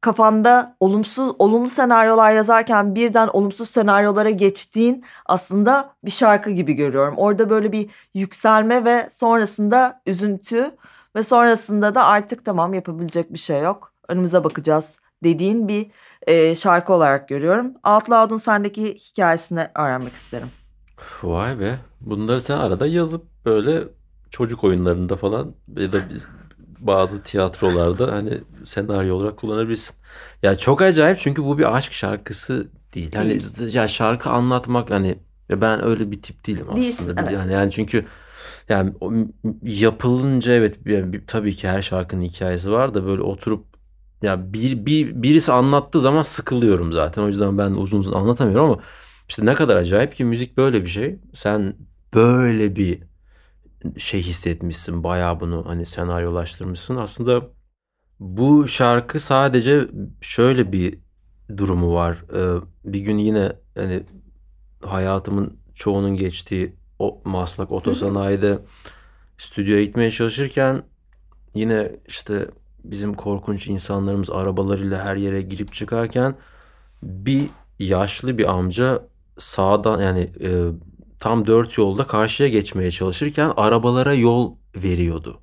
[0.00, 7.14] kafanda olumsuz olumlu senaryolar yazarken birden olumsuz senaryolara geçtiğin aslında bir şarkı gibi görüyorum.
[7.16, 10.76] Orada böyle bir yükselme ve sonrasında üzüntü
[11.16, 13.92] ve sonrasında da artık tamam yapabilecek bir şey yok.
[14.08, 15.90] Önümüze bakacağız dediğin bir
[16.26, 17.74] e, şarkı olarak görüyorum.
[17.86, 20.48] Out Loud'un sendeki hikayesini öğrenmek isterim.
[21.22, 21.78] Vay be.
[22.00, 23.84] Bunları sen arada yazıp böyle
[24.30, 26.28] çocuk oyunlarında falan ya da biz
[26.80, 29.94] bazı tiyatrolarda hani senaryo olarak kullanabilirsin.
[30.42, 33.14] Ya çok acayip çünkü bu bir aşk şarkısı değil.
[33.14, 33.40] Hani
[33.72, 35.18] ya şarkı anlatmak hani
[35.50, 36.82] ben öyle bir tip değilim aslında.
[36.82, 37.32] Değilsin, evet.
[37.32, 38.04] Yani yani çünkü
[38.68, 38.92] yani
[39.62, 43.64] yapılınca evet yani, tabii ki her şarkının hikayesi var da böyle oturup
[44.22, 47.22] ya bir, bir birisi anlattığı zaman sıkılıyorum zaten.
[47.22, 48.82] O yüzden ben uzun uzun anlatamıyorum ama
[49.28, 51.16] işte ne kadar acayip ki müzik böyle bir şey.
[51.32, 51.74] Sen
[52.14, 53.07] böyle bir
[53.96, 55.04] şey hissetmişsin.
[55.04, 56.96] Bayağı bunu hani senaryolaştırmışsın.
[56.96, 57.42] Aslında
[58.20, 59.88] bu şarkı sadece
[60.20, 60.98] şöyle bir
[61.56, 62.24] durumu var.
[62.34, 64.02] Ee, bir gün yine hani
[64.82, 68.58] hayatımın çoğunun geçtiği o Maslak Otosanayi'de
[69.38, 70.82] stüdyoya gitmeye çalışırken
[71.54, 72.48] yine işte
[72.84, 76.36] bizim korkunç insanlarımız arabalarıyla her yere girip çıkarken
[77.02, 77.46] bir
[77.78, 80.70] yaşlı bir amca sağdan yani e,
[81.20, 85.40] tam dört yolda karşıya geçmeye çalışırken arabalara yol veriyordu.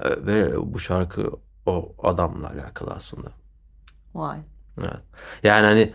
[0.00, 1.30] E, ve bu şarkı
[1.66, 3.32] o adamla alakalı aslında.
[4.14, 4.38] Vay.
[4.78, 5.00] Evet.
[5.42, 5.92] Yani hani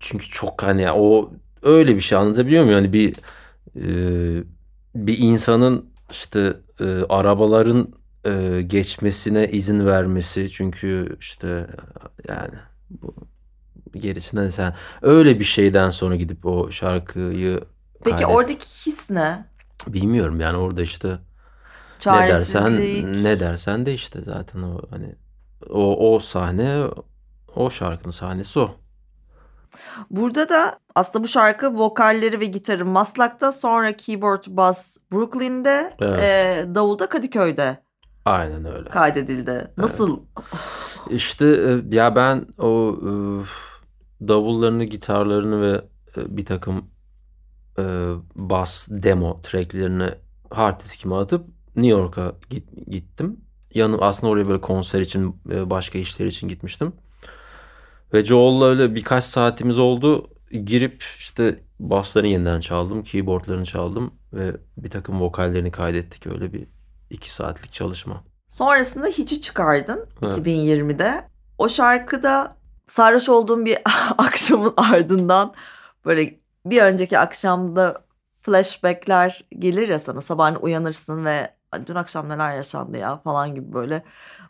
[0.00, 2.76] çünkü çok hani o öyle bir şey anlatabiliyor muyum?
[2.76, 3.16] Yani bir
[3.76, 4.44] e,
[4.94, 7.92] bir insanın işte e, arabaların
[8.24, 11.66] e, geçmesine izin vermesi çünkü işte
[12.28, 12.54] yani
[12.90, 13.14] bu
[14.00, 17.60] gerisinden sen öyle bir şeyden sonra gidip o şarkıyı
[18.04, 18.36] Peki kaydet.
[18.36, 19.44] oradaki his ne?
[19.86, 21.18] Bilmiyorum yani orada işte
[22.06, 22.76] ne dersen
[23.22, 25.14] ne dersen de işte zaten o hani
[25.70, 26.84] o o sahne
[27.56, 28.70] o şarkının sahnesi o.
[30.10, 36.22] Burada da aslında bu şarkı vokalleri ve gitarı Maslak'ta sonra keyboard bass Brooklyn'de evet.
[36.22, 37.78] e, davulda Kadıköy'de
[38.24, 38.90] Aynen öyle.
[38.90, 39.70] Kaydedildi.
[39.76, 40.20] Nasıl?
[40.38, 40.48] Evet.
[41.10, 42.98] İşte e, ya ben o
[44.28, 45.84] davullarını, gitarlarını ve
[46.16, 46.90] e, bir takım
[47.78, 47.84] e,
[48.34, 50.08] bas demo tracklerini
[50.50, 53.40] hard diskime atıp New York'a git, gittim.
[53.74, 56.92] Yanım aslında oraya böyle konser için e, başka işler için gitmiştim.
[58.12, 60.30] Ve Joel'la öyle birkaç saatimiz oldu.
[60.64, 66.66] Girip işte basslarını yeniden çaldım, keyboardlarını çaldım ve bir takım vokallerini kaydettik öyle bir
[67.10, 68.24] iki saatlik çalışma.
[68.48, 70.32] Sonrasında hiçi çıkardın evet.
[70.32, 71.28] 2020'de.
[71.58, 72.56] O şarkıda
[72.86, 73.78] sarhoş olduğum bir
[74.18, 75.54] akşamın ardından
[76.04, 78.04] böyle bir önceki akşamda
[78.42, 81.54] flashbackler gelir ya sana sabahleyin uyanırsın ve
[81.86, 84.02] dün akşam neler yaşandı ya falan gibi böyle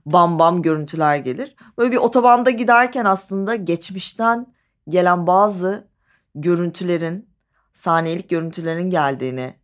[0.06, 1.56] bam bam görüntüler gelir.
[1.78, 4.54] Böyle bir otobanda giderken aslında geçmişten
[4.88, 5.88] gelen bazı
[6.34, 7.30] görüntülerin
[7.72, 9.54] saniyelik görüntülerin geldiğini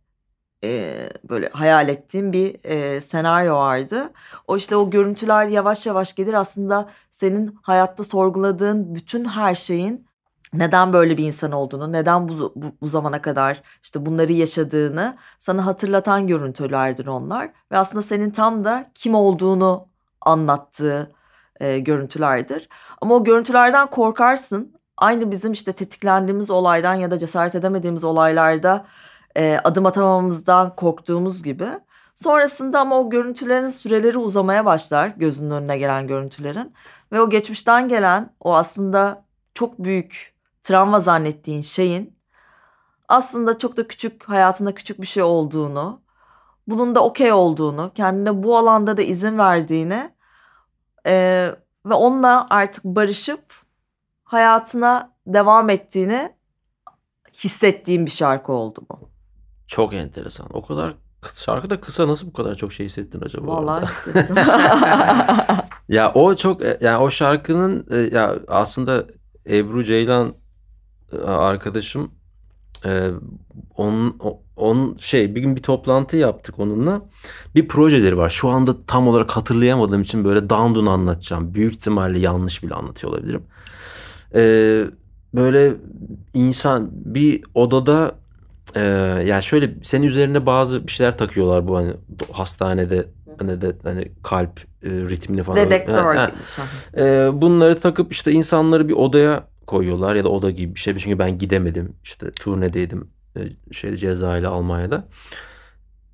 [0.63, 4.11] e, böyle hayal ettiğim bir e, senaryo vardı.
[4.47, 10.09] O işte o görüntüler yavaş yavaş gelir aslında senin hayatta sorguladığın bütün her şeyin
[10.53, 15.65] neden böyle bir insan olduğunu, neden bu, bu, bu zamana kadar işte bunları yaşadığını sana
[15.65, 17.51] hatırlatan görüntülerdir onlar.
[17.71, 19.87] Ve aslında senin tam da kim olduğunu
[20.21, 21.11] anlattığı
[21.59, 22.69] e, görüntülerdir.
[23.01, 24.73] Ama o görüntülerden korkarsın.
[24.97, 28.85] Aynı bizim işte tetiklendiğimiz olaydan ya da cesaret edemediğimiz olaylarda
[29.37, 31.67] e, adım atamamamızdan korktuğumuz gibi
[32.23, 36.73] Sonrasında ama o görüntülerin süreleri uzamaya başlar gözünün önüne gelen görüntülerin.
[37.11, 42.19] Ve o geçmişten gelen o aslında çok büyük travma zannettiğin şeyin
[43.07, 46.01] aslında çok da küçük hayatında küçük bir şey olduğunu,
[46.67, 50.11] bunun da okey olduğunu, kendine bu alanda da izin verdiğini
[51.05, 51.13] e,
[51.85, 53.53] ve onunla artık barışıp
[54.23, 56.35] hayatına devam ettiğini
[57.33, 59.08] hissettiğim bir şarkı oldu bu.
[59.69, 60.47] Çok enteresan.
[60.53, 60.95] O kadar
[61.35, 63.47] şarkı da kısa nasıl bu kadar çok şey hissettin acaba?
[63.47, 64.35] Vallahi hissettim.
[65.89, 69.05] Ya o çok e, yani o şarkının e, ya aslında
[69.49, 70.33] Ebru Ceylan
[71.13, 72.11] e, arkadaşım
[72.85, 73.09] e,
[73.77, 74.19] onun
[74.55, 77.01] onun şey bir gün bir toplantı yaptık onunla.
[77.55, 78.29] Bir projeleri var.
[78.29, 81.53] Şu anda tam olarak hatırlayamadığım için böyle down anlatacağım.
[81.53, 83.43] Büyük ihtimalle yanlış bile anlatıyor olabilirim.
[84.35, 84.41] E,
[85.33, 85.75] böyle
[86.33, 88.19] insan bir odada
[88.75, 88.81] e,
[89.25, 91.93] yani şöyle senin üzerine bazı bir şeyler takıyorlar bu hani
[92.31, 93.05] hastanede
[93.39, 95.65] hani de hani kalp e, ritmini falan.
[95.65, 96.31] Dedektör gibi.
[96.97, 100.97] Ee, bunları takıp işte insanları bir odaya koyuyorlar ya da oda gibi bir şey.
[100.97, 101.95] Çünkü ben gidemedim.
[102.03, 103.39] İşte turnedeydim e,
[103.73, 105.07] şeyde Cezayir'le Almanya'da.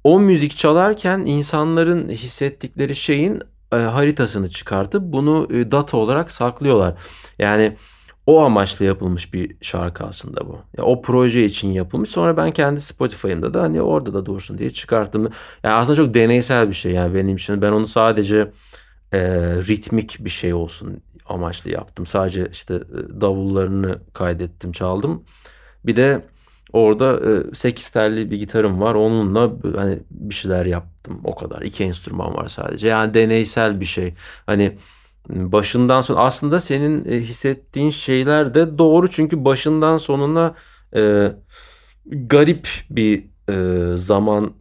[0.03, 3.41] O müzik çalarken insanların hissettikleri şeyin
[3.73, 6.93] e, haritasını çıkartıp bunu e, data olarak saklıyorlar.
[7.39, 7.77] Yani
[8.25, 10.59] o amaçla yapılmış bir şarkı aslında bu.
[10.77, 12.09] Ya o proje için yapılmış.
[12.09, 15.23] Sonra ben kendi Spotify'ımda da hani orada da dursun diye çıkarttım.
[15.63, 17.61] Yani aslında çok deneysel bir şey yani benim için.
[17.61, 18.51] Ben onu sadece
[19.13, 19.19] e,
[19.67, 22.05] ritmik bir şey olsun amaçlı yaptım.
[22.05, 25.23] Sadece işte e, davullarını kaydettim, çaldım.
[25.85, 26.25] Bir de
[26.73, 27.19] orada
[27.51, 28.95] e, 8 telli bir gitarım var.
[28.95, 31.21] Onunla hani bir şeyler yaptım.
[31.23, 31.61] O kadar.
[31.61, 32.87] İki enstrüman var sadece.
[32.87, 34.13] Yani deneysel bir şey.
[34.45, 34.77] Hani
[35.29, 40.55] başından sonra aslında senin e, hissettiğin şeyler de doğru çünkü başından sonuna
[40.95, 41.31] e,
[42.05, 44.53] garip bir e, zaman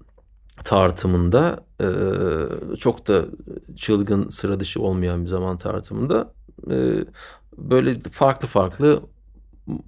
[0.65, 1.89] tartımında e,
[2.77, 3.25] çok da
[3.77, 6.33] çılgın sıra dışı olmayan bir zaman tartımında
[6.71, 7.05] e,
[7.59, 9.03] böyle farklı farklı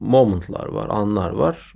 [0.00, 1.74] momentlar var, anlar var.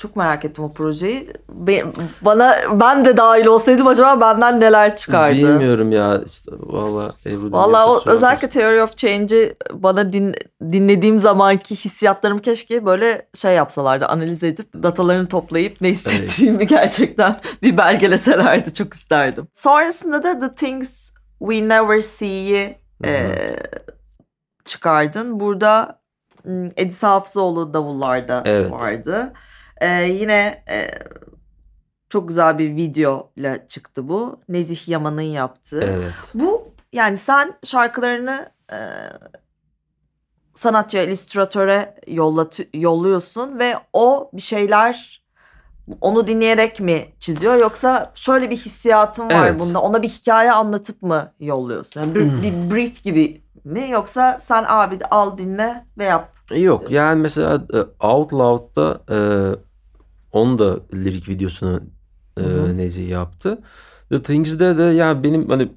[0.00, 1.30] Çok merak ettim o projeyi.
[1.48, 1.84] Be-
[2.22, 5.36] bana ben de dahil olsaydım acaba benden neler çıkardı?
[5.36, 8.10] Bilmiyorum ya işte valla Ebru o, sormasın.
[8.10, 10.34] özellikle Theory of Change'i bana din,
[10.72, 14.06] dinlediğim zamanki hissiyatlarım keşke böyle şey yapsalardı.
[14.06, 18.74] Analiz edip datalarını toplayıp ne hissettiğimi gerçekten bir belgeleselerdi.
[18.74, 19.48] Çok isterdim.
[19.52, 23.36] Sonrasında da The Things We Never See'yi e,
[24.64, 25.40] çıkardın.
[25.40, 26.00] Burada
[26.76, 28.72] Edis Hafızoğlu davullarda Evet.
[28.72, 29.32] vardı.
[29.80, 30.90] E, yine e,
[32.08, 34.40] çok güzel bir video ile çıktı bu.
[34.48, 35.80] Nezih Yaman'ın yaptığı.
[35.84, 36.12] Evet.
[36.34, 38.78] Bu yani sen şarkılarını e,
[40.54, 45.20] sanatçıya, illüstratöre yollat, yolluyorsun ve o bir şeyler
[46.00, 49.60] onu dinleyerek mi çiziyor yoksa şöyle bir hissiyatın var Evet.
[49.60, 52.00] bunda ona bir hikaye anlatıp mı yolluyorsun?
[52.00, 52.42] Yani bir, Hmm.
[52.42, 56.32] bir brief gibi mi yoksa sen abi al dinle ve yap.
[56.56, 59.16] Yok yani mesela e, Out Loud'da e,
[60.32, 61.80] onun da lirik videosunu
[62.36, 62.76] e.
[62.76, 63.62] Nezih yaptı.
[64.10, 65.68] The Things'de de yani benim hani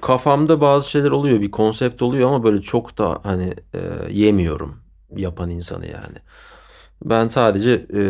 [0.00, 4.80] kafamda bazı şeyler oluyor bir konsept oluyor ama böyle çok da hani e, yemiyorum
[5.16, 6.16] yapan insanı yani.
[7.04, 8.00] Ben sadece e,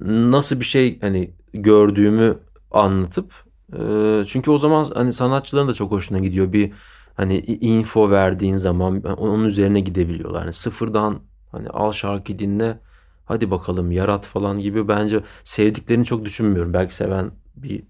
[0.00, 2.38] nasıl bir şey hani gördüğümü
[2.70, 3.32] anlatıp
[3.72, 6.72] e, çünkü o zaman hani sanatçıların da çok hoşuna gidiyor bir
[7.14, 10.42] hani info verdiğin zaman onun üzerine gidebiliyorlar.
[10.42, 11.20] Hani sıfırdan
[11.52, 12.78] hani al şarkı dinle
[13.26, 16.72] hadi bakalım yarat falan gibi bence sevdiklerini çok düşünmüyorum.
[16.72, 17.82] Belki seven bir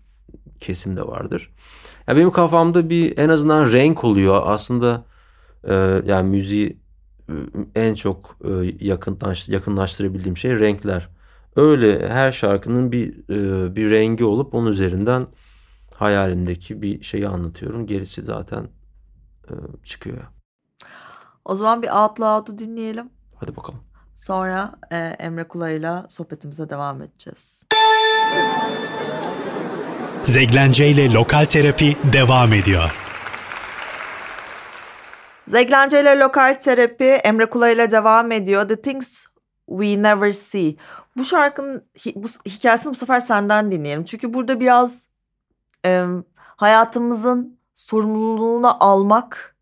[0.61, 1.55] kesim de vardır.
[2.09, 4.42] Ya benim kafamda bir en azından renk oluyor.
[4.44, 5.05] Aslında
[5.64, 5.75] e,
[6.07, 6.81] yani müziği
[7.29, 7.35] e,
[7.75, 8.51] en çok e,
[8.87, 11.09] yakınlaş, yakınlaştırabildiğim şey renkler.
[11.57, 15.27] Öyle her şarkının bir e, bir rengi olup onun üzerinden
[15.94, 17.87] hayalimdeki bir şeyi anlatıyorum.
[17.87, 18.68] Gerisi zaten
[19.49, 19.53] e,
[19.85, 20.18] çıkıyor.
[21.44, 23.11] O zaman bir Out Loud'u dinleyelim.
[23.35, 23.86] Hadi bakalım.
[24.16, 27.62] Sonra e, Emre Kula'yla sohbetimize devam edeceğiz.
[30.24, 32.90] Zeglence ile Lokal Terapi devam ediyor.
[35.48, 38.68] Zeglence ile Lokal Terapi Emre Kula ile devam ediyor.
[38.68, 39.26] The Things
[39.68, 40.76] We Never See.
[41.16, 44.05] Bu şarkının bu hikayesini bu sefer senden dinleyelim.
[44.05, 45.07] Çünkü burada biraz
[45.85, 46.05] e,
[46.37, 49.57] hayatımızın sorumluluğunu almak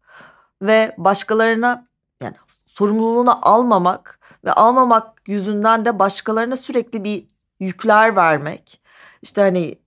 [0.63, 1.87] ve başkalarına
[2.23, 2.37] yani
[2.67, 7.27] sorumluluğunu almamak ve almamak yüzünden de başkalarına sürekli bir
[7.61, 8.81] yükler vermek.
[9.23, 9.79] İşte hani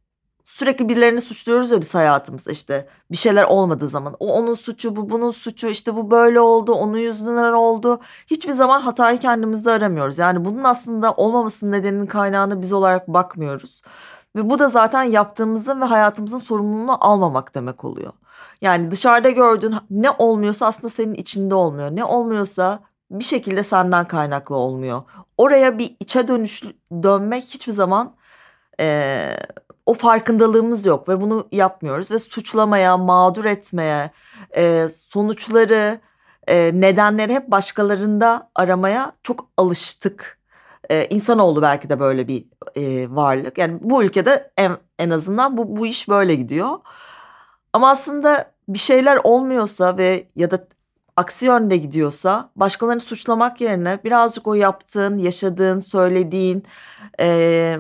[0.46, 4.16] sürekli birilerini suçluyoruz ya biz hayatımızda işte bir şeyler olmadığı zaman.
[4.20, 8.00] O onun suçu, bu bunun suçu, işte bu böyle oldu, onun yüzünden oldu.
[8.28, 10.18] Hiçbir zaman hatayı kendimizde aramıyoruz.
[10.18, 13.82] Yani bunun aslında olmamasının nedeninin kaynağını biz olarak bakmıyoruz.
[14.36, 18.14] Ve bu da zaten yaptığımızın ve hayatımızın sorumluluğunu almamak demek oluyor.
[18.62, 21.92] Yani dışarıda gördüğün ne olmuyorsa aslında senin içinde olmuyor.
[21.96, 22.80] Ne olmuyorsa
[23.12, 25.04] bir şekilde senden kaynaklı olmuyor.
[25.38, 26.64] Oraya bir içe dönüş
[27.04, 28.16] dönmek hiçbir zaman
[28.80, 29.30] e,
[29.86, 34.12] o farkındalığımız yok ve bunu yapmıyoruz ve suçlamaya, mağdur etmeye,
[34.56, 36.00] e, sonuçları,
[36.48, 40.40] e, nedenleri hep başkalarında aramaya çok alıştık.
[40.90, 43.58] E, insanoğlu belki de böyle bir e, varlık.
[43.58, 46.70] Yani bu ülkede en, en azından bu, bu iş böyle gidiyor.
[47.74, 50.68] Ama aslında bir şeyler olmuyorsa ve ya da
[51.18, 56.64] aksi yönde gidiyorsa başkalarını suçlamak yerine birazcık o yaptığın, yaşadığın, söylediğin,
[57.20, 57.80] e,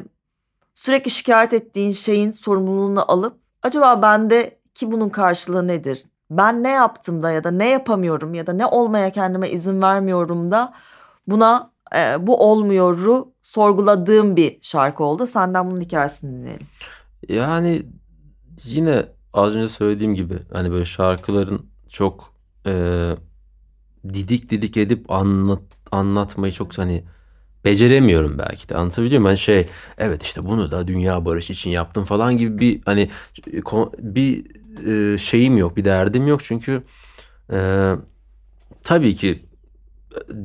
[0.73, 6.03] sürekli şikayet ettiğin şeyin sorumluluğunu alıp acaba bende ki bunun karşılığı nedir?
[6.31, 10.51] Ben ne yaptım da ya da ne yapamıyorum ya da ne olmaya kendime izin vermiyorum
[10.51, 10.73] da
[11.27, 15.27] buna e, bu olmuyoru sorguladığım bir şarkı oldu.
[15.27, 16.67] Senden bunun hikayesini dinleyelim.
[17.29, 17.85] Yani
[18.63, 22.33] yine az önce söylediğim gibi hani böyle şarkıların çok
[22.65, 22.71] e,
[24.13, 27.03] didik didik edip anlat anlatmayı çok hani
[27.65, 28.75] beceremiyorum belki de.
[28.75, 29.29] Anlatabiliyor muyum?
[29.29, 29.67] Hani şey
[29.97, 33.09] evet işte bunu da dünya barış için yaptım falan gibi bir hani
[33.99, 34.45] bir
[35.13, 36.43] e, şeyim yok bir derdim yok.
[36.43, 36.83] Çünkü
[37.51, 37.91] e,
[38.83, 39.45] tabii ki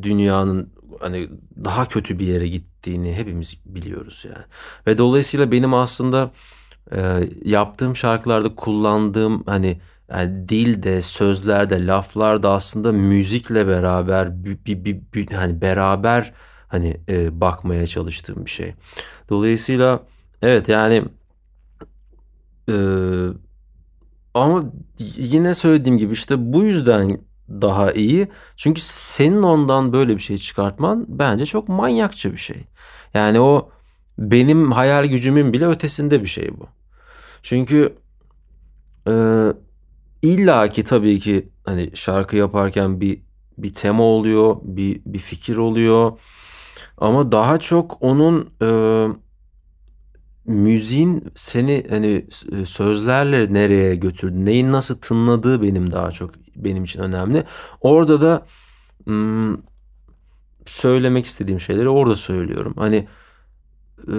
[0.03, 1.29] dünyanın hani
[1.65, 4.45] daha kötü bir yere gittiğini hepimiz biliyoruz yani.
[4.87, 6.31] Ve dolayısıyla benim aslında
[6.93, 9.81] e, yaptığım şarkılarda kullandığım hani
[10.13, 16.33] yani dilde, sözlerde, laflarda aslında müzikle beraber bir, bir, bir, bir hani beraber
[16.69, 18.75] hani e, bakmaya çalıştığım bir şey.
[19.29, 20.03] Dolayısıyla
[20.43, 21.05] evet yani
[22.69, 22.75] e,
[24.35, 24.65] ama
[24.99, 28.29] yine söylediğim gibi işte bu yüzden daha iyi.
[28.57, 32.57] Çünkü senin ondan böyle bir şey çıkartman bence çok manyakça bir şey.
[33.15, 33.71] Yani o
[34.19, 36.67] benim hayal gücümün bile ötesinde bir şey bu.
[37.43, 37.95] Çünkü
[39.09, 39.13] e,
[40.23, 43.23] illa ki tabii ki hani şarkı yaparken bir
[43.59, 46.13] bir tema oluyor, bir bir fikir oluyor.
[46.99, 48.71] Ama daha çok onun e,
[50.47, 52.27] müziğin seni hani
[52.67, 57.45] sözlerle nereye götürdü, neyin nasıl tınladığı benim daha çok benim için önemli.
[57.81, 58.47] Orada da
[59.05, 59.57] hmm,
[60.67, 62.75] söylemek istediğim şeyleri orada söylüyorum.
[62.77, 63.09] Hani
[64.09, 64.17] e,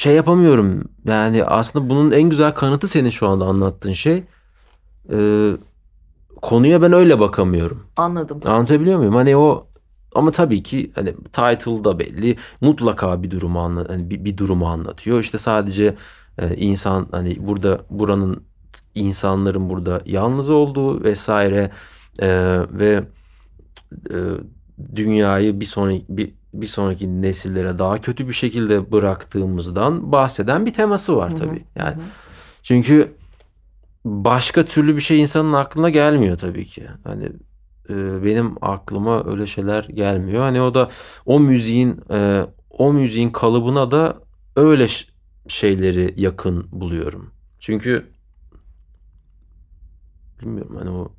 [0.00, 0.84] şey yapamıyorum.
[1.04, 4.24] Yani aslında bunun en güzel kanıtı senin şu anda anlattığın şey.
[5.12, 5.50] E,
[6.42, 7.86] konuya ben öyle bakamıyorum.
[7.96, 8.40] Anladım.
[8.44, 9.14] Anlatabiliyor muyum?
[9.14, 9.66] Hani o
[10.14, 12.36] ama tabii ki hani title da belli.
[12.60, 15.20] Mutlaka bir durumu anla, hani bir, bir durumu anlatıyor.
[15.20, 15.96] İşte sadece
[16.38, 18.42] e, insan hani burada buranın
[18.94, 21.70] insanların burada yalnız olduğu vesaire
[22.18, 22.28] e,
[22.70, 23.04] ve
[24.10, 24.16] e,
[24.96, 31.16] dünyayı bir sonraki bir, bir sonraki nesillere daha kötü bir şekilde bıraktığımızdan bahseden bir teması
[31.16, 31.64] var tabii.
[31.76, 32.04] Yani hı hı.
[32.62, 33.12] çünkü
[34.04, 36.86] başka türlü bir şey insanın aklına gelmiyor tabii ki.
[37.04, 37.24] Hani
[37.90, 40.42] e, benim aklıma öyle şeyler gelmiyor.
[40.42, 40.90] Hani o da
[41.26, 44.18] o müziğin e, o müziğin kalıbına da
[44.56, 44.86] öyle
[45.48, 47.30] şeyleri yakın buluyorum.
[47.58, 48.10] Çünkü
[50.40, 51.12] bilmiyorum hani o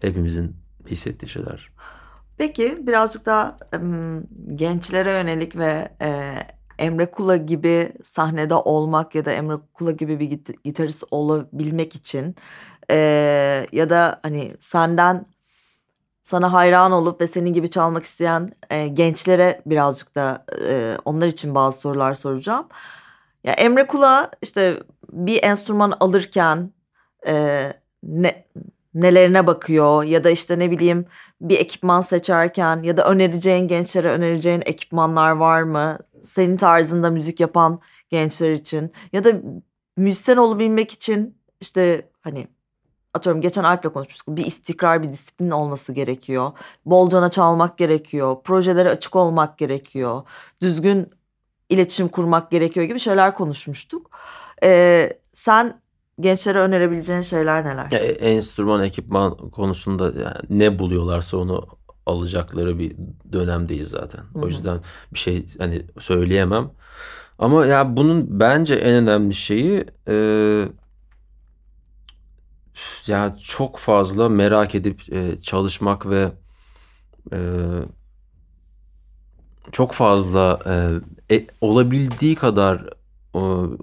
[0.00, 1.68] hepimizin hissettiği şeyler.
[2.40, 3.56] Peki birazcık daha
[4.54, 6.36] gençlere yönelik ve e,
[6.78, 12.36] Emre Kula gibi sahnede olmak ya da Emre Kula gibi bir git- gitarist olabilmek için
[12.90, 12.96] e,
[13.72, 15.26] ya da hani senden
[16.22, 21.54] sana hayran olup ve senin gibi çalmak isteyen e, gençlere birazcık da e, onlar için
[21.54, 22.68] bazı sorular soracağım.
[23.44, 26.70] Ya Emre Kula işte bir enstrüman alırken
[27.26, 27.66] e,
[28.02, 28.44] ne
[28.94, 31.06] nelerine bakıyor ya da işte ne bileyim
[31.40, 35.98] bir ekipman seçerken ya da önereceğin gençlere önereceğin ekipmanlar var mı?
[36.22, 37.78] Senin tarzında müzik yapan
[38.10, 39.32] gençler için ya da
[39.96, 42.48] müzisyen olabilmek için işte hani
[43.14, 44.36] atıyorum geçen Alp'le konuşmuştuk.
[44.36, 46.52] Bir istikrar, bir disiplin olması gerekiyor.
[46.86, 48.36] Bolcana çalmak gerekiyor.
[48.44, 50.22] Projelere açık olmak gerekiyor.
[50.62, 51.10] Düzgün
[51.68, 54.10] iletişim kurmak gerekiyor gibi şeyler konuşmuştuk.
[54.62, 55.80] Ee, sen
[56.20, 57.90] gençlere önerebileceğin şeyler neler?
[57.90, 61.66] Ya, e, enstrüman, ekipman konusunda yani ne buluyorlarsa onu
[62.06, 62.96] alacakları bir
[63.32, 64.18] dönemdeyiz zaten.
[64.18, 64.42] Hı-hı.
[64.42, 64.80] O yüzden
[65.14, 66.70] bir şey hani söyleyemem.
[67.38, 70.14] Ama ya bunun bence en önemli şeyi e,
[73.06, 76.32] ya çok fazla merak edip e, çalışmak ve
[77.32, 77.38] e,
[79.72, 80.58] çok fazla
[81.30, 82.99] e, e, olabildiği kadar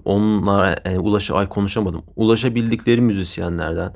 [0.04, 2.02] onlara e, ulaş ay konuşamadım.
[2.16, 3.94] Ulaşabildikleri müzisyenlerden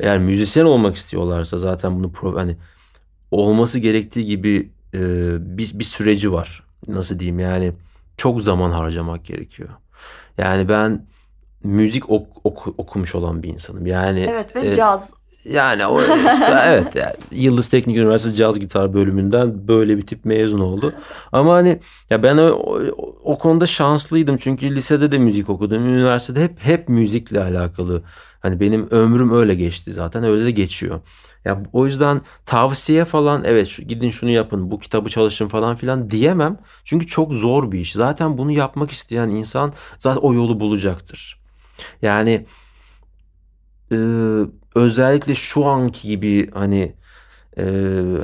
[0.00, 2.56] eğer müzisyen olmak istiyorlarsa zaten bunu pro, hani
[3.30, 4.98] olması gerektiği gibi e,
[5.58, 6.64] bir, bir süreci var.
[6.88, 7.72] Nasıl diyeyim yani
[8.16, 9.68] çok zaman harcamak gerekiyor.
[10.38, 11.06] Yani ben
[11.64, 13.86] müzik ok, ok, okumuş olan bir insanım.
[13.86, 15.14] Yani Evet ve e, caz.
[15.44, 20.60] Yani o işte evet yani Yıldız Teknik Üniversitesi caz gitar bölümünden böyle bir tip mezun
[20.60, 20.94] oldu.
[21.32, 21.80] Ama hani
[22.10, 22.80] ya ben o, o,
[23.24, 25.86] o konuda şanslıydım çünkü lisede de müzik okudum.
[25.86, 28.02] Üniversitede hep hep müzikle alakalı.
[28.40, 31.00] Hani benim ömrüm öyle geçti zaten öyle de geçiyor.
[31.44, 36.10] Ya o yüzden tavsiye falan evet şu, gidin şunu yapın bu kitabı çalışın falan filan
[36.10, 36.58] diyemem.
[36.84, 37.92] Çünkü çok zor bir iş.
[37.92, 41.40] Zaten bunu yapmak isteyen insan zaten o yolu bulacaktır.
[42.02, 42.46] Yani
[43.92, 43.96] e,
[44.74, 46.94] özellikle şu anki gibi hani
[47.58, 47.64] e,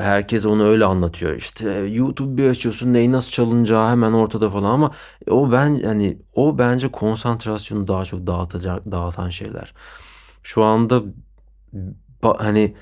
[0.01, 1.35] herkes onu öyle anlatıyor.
[1.37, 4.91] İşte YouTube bir açıyorsun neyi nasıl çalınacağı hemen ortada falan ama
[5.31, 9.75] o ben hani o bence konsantrasyonu daha çok dağıtacak dağıtan şeyler.
[10.43, 11.03] Şu anda
[12.23, 12.75] hani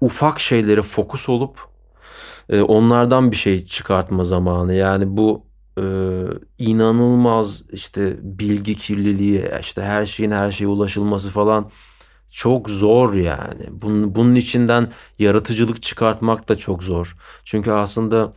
[0.00, 1.60] ufak şeylere fokus olup
[2.48, 4.74] e, onlardan bir şey çıkartma zamanı.
[4.74, 5.46] Yani bu
[5.78, 5.84] e,
[6.58, 11.70] inanılmaz işte bilgi kirliliği, işte her şeyin her şeye ulaşılması falan
[12.32, 13.66] çok zor yani.
[13.70, 17.16] Bunun, bunun içinden yaratıcılık çıkartmak da çok zor.
[17.44, 18.32] Çünkü aslında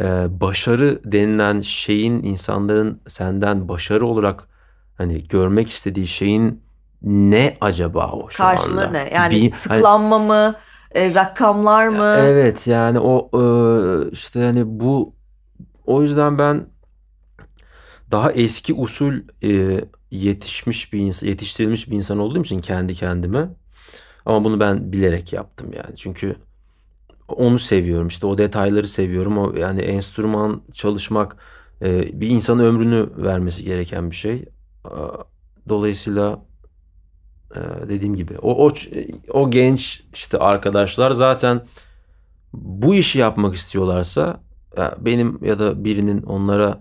[0.00, 0.04] e,
[0.40, 4.48] başarı denilen şeyin insanların senden başarı olarak
[4.98, 6.62] hani görmek istediği şeyin
[7.02, 8.98] ne acaba o şu Karşılığı anda?
[8.98, 9.10] ne?
[9.14, 10.54] Yani bir, tıklanma hani, mı?
[10.94, 12.14] E, rakamlar mı?
[12.18, 15.14] Evet yani o e, işte hani bu
[15.86, 16.66] o yüzden ben
[18.10, 19.80] daha eski usul e,
[20.10, 23.48] yetişmiş bir insan, yetiştirilmiş bir insan olduğum için kendi kendime.
[24.26, 25.96] Ama bunu ben bilerek yaptım yani.
[25.96, 26.36] Çünkü
[27.28, 28.08] onu seviyorum.
[28.08, 29.38] işte o detayları seviyorum.
[29.38, 31.36] O yani enstrüman çalışmak
[31.82, 34.44] e, bir insanın ömrünü vermesi gereken bir şey.
[35.68, 36.42] Dolayısıyla
[37.54, 38.72] e, dediğim gibi o, o
[39.30, 41.66] o genç işte arkadaşlar zaten
[42.52, 44.40] bu işi yapmak istiyorlarsa
[44.98, 46.80] benim ya da birinin onlara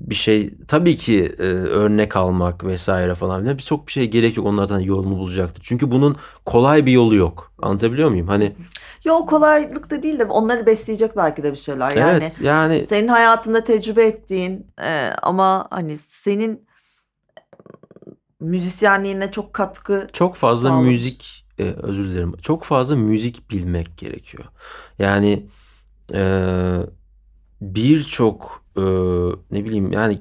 [0.00, 4.46] bir şey tabii ki e, örnek almak vesaire falan filan birçok bir şey gerek yok.
[4.46, 5.62] Onlar zaten yolunu bulacaktır.
[5.66, 6.16] Çünkü bunun
[6.46, 7.52] kolay bir yolu yok.
[7.62, 8.28] Anlatabiliyor muyum?
[8.28, 8.56] Hani
[9.04, 11.90] Yok kolaylık da değil de onları besleyecek belki de bir şeyler.
[11.90, 16.66] Yani, evet, yani senin hayatında tecrübe ettiğin e, ama hani senin
[18.40, 20.88] müzisyenliğine çok katkı çok fazla sağlamış.
[20.90, 22.36] müzik e, özür dilerim.
[22.42, 24.44] Çok fazla müzik bilmek gerekiyor.
[24.98, 25.46] Yani
[26.12, 26.86] eee
[27.62, 28.82] birçok e,
[29.50, 30.18] ne bileyim yani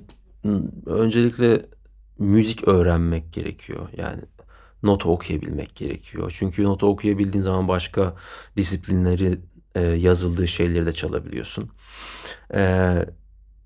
[0.85, 1.65] öncelikle
[2.19, 3.89] müzik öğrenmek gerekiyor.
[3.97, 4.21] Yani
[4.83, 6.33] nota okuyabilmek gerekiyor.
[6.37, 8.15] Çünkü nota okuyabildiğin zaman başka
[8.57, 9.39] disiplinleri
[9.75, 11.69] e, yazıldığı şeyleri de çalabiliyorsun.
[12.53, 12.93] E,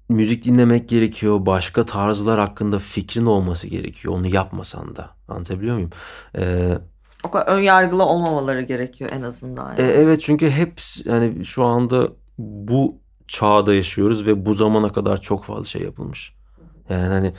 [0.09, 1.45] müzik dinlemek gerekiyor.
[1.45, 4.13] Başka tarzlar hakkında fikrin olması gerekiyor.
[4.13, 5.15] Onu yapmasan da.
[5.27, 5.91] Anlatabiliyor muyum?
[6.37, 6.73] E,
[7.23, 9.69] o kadar ön yargılı olmamaları gerekiyor en azından.
[9.69, 9.81] Yani.
[9.81, 15.43] E, evet çünkü hep yani şu anda bu çağda yaşıyoruz ve bu zamana kadar çok
[15.43, 16.33] fazla şey yapılmış.
[16.89, 17.33] Yani hani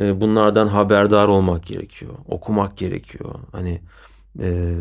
[0.00, 2.12] e, bunlardan haberdar olmak gerekiyor.
[2.28, 3.34] Okumak gerekiyor.
[3.52, 3.80] Hani
[4.40, 4.76] e,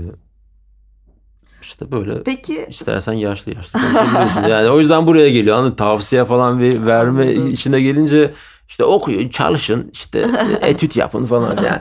[1.61, 3.79] işte böyle Peki istersen yaşlı yaşlı
[4.49, 5.57] yani o yüzden buraya geliyor.
[5.57, 8.33] Hani tavsiye falan ve verme içine gelince
[8.69, 10.29] işte okuyun, çalışın, işte
[10.61, 11.55] etüt yapın falan.
[11.57, 11.79] Yani,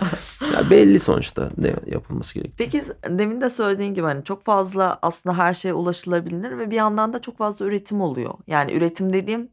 [0.55, 2.57] yani belli sonuçta ne yapılması gerekiyor.
[2.59, 2.84] Peki
[3.18, 7.20] demin de söylediğin gibi hani çok fazla aslında her şeye ulaşılabilir ve bir yandan da
[7.20, 8.34] çok fazla üretim oluyor.
[8.47, 9.49] Yani üretim dediğim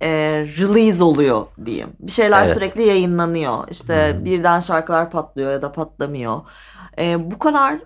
[0.00, 0.10] e,
[0.58, 1.90] release oluyor diyeyim.
[2.00, 2.54] Bir şeyler evet.
[2.54, 3.68] sürekli yayınlanıyor.
[3.70, 4.24] İşte hmm.
[4.24, 6.40] birden şarkılar patlıyor ya da patlamıyor.
[6.98, 7.78] E, bu kadar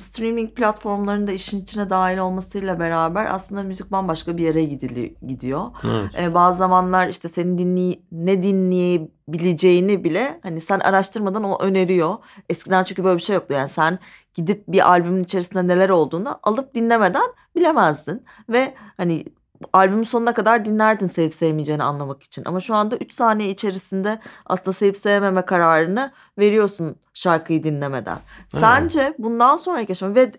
[0.00, 5.64] streaming platformlarının da işin içine dahil olmasıyla beraber aslında müzik bambaşka bir yere gidili, gidiyor.
[5.84, 6.10] Evet.
[6.18, 12.14] Ee, bazı zamanlar işte senin dinley ne dinleyebileceğini bile hani sen araştırmadan o öneriyor.
[12.48, 13.54] Eskiden çünkü böyle bir şey yoktu.
[13.54, 13.98] Yani sen
[14.34, 18.24] gidip bir albümün içerisinde neler olduğunu alıp dinlemeden bilemezdin.
[18.48, 19.24] Ve hani
[19.72, 22.42] albümün sonuna kadar dinlerdin sevip sevmeyeceğini anlamak için.
[22.46, 28.18] Ama şu anda 3 saniye içerisinde aslında sevip sevmeme kararını veriyorsun şarkıyı dinlemeden.
[28.38, 28.64] Evet.
[28.64, 30.32] Sence bundan sonraki aşama ve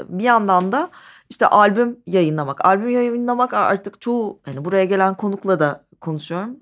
[0.00, 0.90] bir yandan da
[1.30, 2.64] işte albüm yayınlamak.
[2.64, 6.58] Albüm yayınlamak artık çoğu hani buraya gelen konukla da konuşuyorum.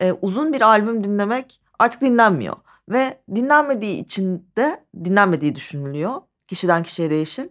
[0.00, 2.56] Ee, uzun bir albüm dinlemek artık dinlenmiyor.
[2.88, 6.20] Ve dinlenmediği için de dinlenmediği düşünülüyor.
[6.48, 7.48] Kişiden kişiye değişir.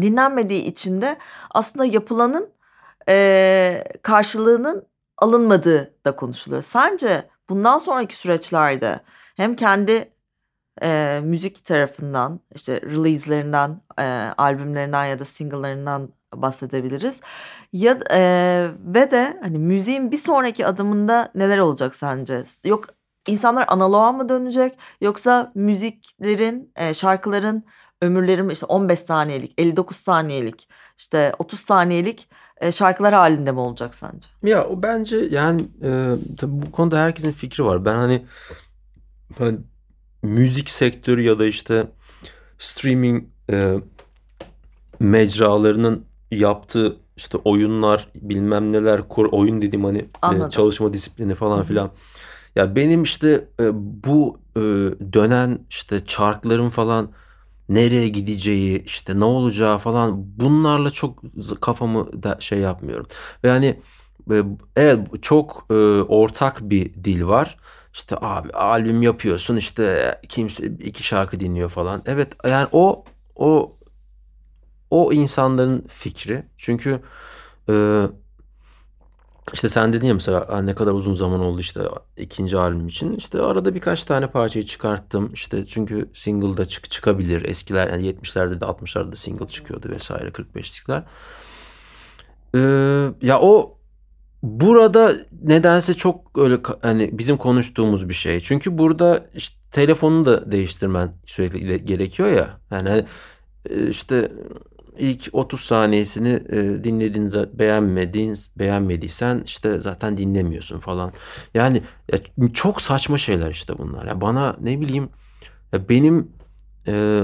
[0.00, 1.16] Dinlenmediği için de
[1.50, 2.48] aslında yapılanın
[3.08, 4.86] e, karşılığının
[5.18, 6.62] alınmadığı da konuşuluyor.
[6.62, 9.00] Sence bundan sonraki süreçlerde
[9.36, 10.12] hem kendi
[10.82, 14.02] e, müzik tarafından işte release'lerinden, e,
[14.38, 17.20] albümlerinden ya da single'larından bahsedebiliriz.
[17.72, 22.44] Ya e, ve de hani müziğin bir sonraki adımında neler olacak sence?
[22.64, 22.86] Yok
[23.26, 27.64] insanlar analoğa mı dönecek yoksa müziklerin, e, şarkıların
[28.02, 32.28] ömürlerim işte 15 saniyelik, 59 saniyelik, işte 30 saniyelik
[32.62, 34.28] e, şarkılar halinde mi olacak sence?
[34.42, 37.84] Ya o bence yani e, tabii bu konuda herkesin fikri var.
[37.84, 38.26] Ben hani,
[39.38, 39.58] hani
[40.22, 41.86] müzik sektörü ya da işte
[42.58, 43.74] streaming e,
[45.00, 49.00] mecralarının yaptığı işte oyunlar bilmem neler
[49.32, 49.98] oyun dediğim hani
[50.46, 51.90] e, çalışma disiplini falan filan.
[52.56, 53.70] Ya benim işte e,
[54.04, 54.60] bu e,
[55.12, 57.10] dönen işte çarkların falan
[57.68, 61.22] nereye gideceği işte ne olacağı falan bunlarla çok
[61.60, 63.06] kafamı da şey yapmıyorum.
[63.44, 63.80] Ve hani
[64.32, 64.42] e,
[64.76, 67.56] evet çok e, ortak bir dil var.
[67.94, 72.02] İşte abi albüm yapıyorsun işte kimse iki şarkı dinliyor falan.
[72.06, 73.04] Evet yani o
[73.36, 73.76] o
[74.90, 76.46] o insanların fikri.
[76.58, 77.02] Çünkü
[77.68, 77.74] e,
[79.52, 81.80] işte sen dedin ya mesela ne kadar uzun zaman oldu işte
[82.16, 83.14] ikinci albüm için.
[83.14, 85.30] İşte arada birkaç tane parçayı çıkarttım.
[85.34, 87.44] İşte çünkü single da çık çıkabilir.
[87.44, 91.02] Eskiler yani 70'lerde de 60'larda da single çıkıyordu vesaire 45'likler.
[92.54, 93.78] Ee, ya o
[94.42, 98.40] burada nedense çok öyle hani bizim konuştuğumuz bir şey.
[98.40, 102.60] Çünkü burada işte telefonunu da değiştirmen sürekli gerekiyor ya.
[102.70, 103.04] Yani hani,
[103.88, 104.32] işte
[104.98, 111.12] ilk 30 saniyesini e, dinlediğinizde beğenmediğin beğenmediysen işte zaten dinlemiyorsun falan.
[111.54, 111.82] Yani
[112.12, 112.18] ya,
[112.52, 114.06] çok saçma şeyler işte bunlar.
[114.06, 115.08] Ya bana ne bileyim
[115.72, 116.32] ya benim
[116.86, 117.22] e,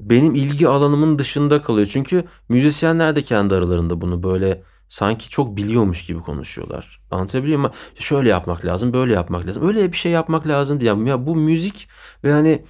[0.00, 1.88] benim ilgi alanımın dışında kalıyor.
[1.92, 7.00] Çünkü müzisyenler de kendi aralarında bunu böyle sanki çok biliyormuş gibi konuşuyorlar.
[7.10, 7.74] Anlatabiliyor muyum?
[7.98, 9.68] Şöyle yapmak lazım, böyle yapmak lazım.
[9.68, 10.94] Öyle bir şey yapmak lazım diye.
[11.04, 11.88] Ya bu müzik
[12.24, 12.64] ve hani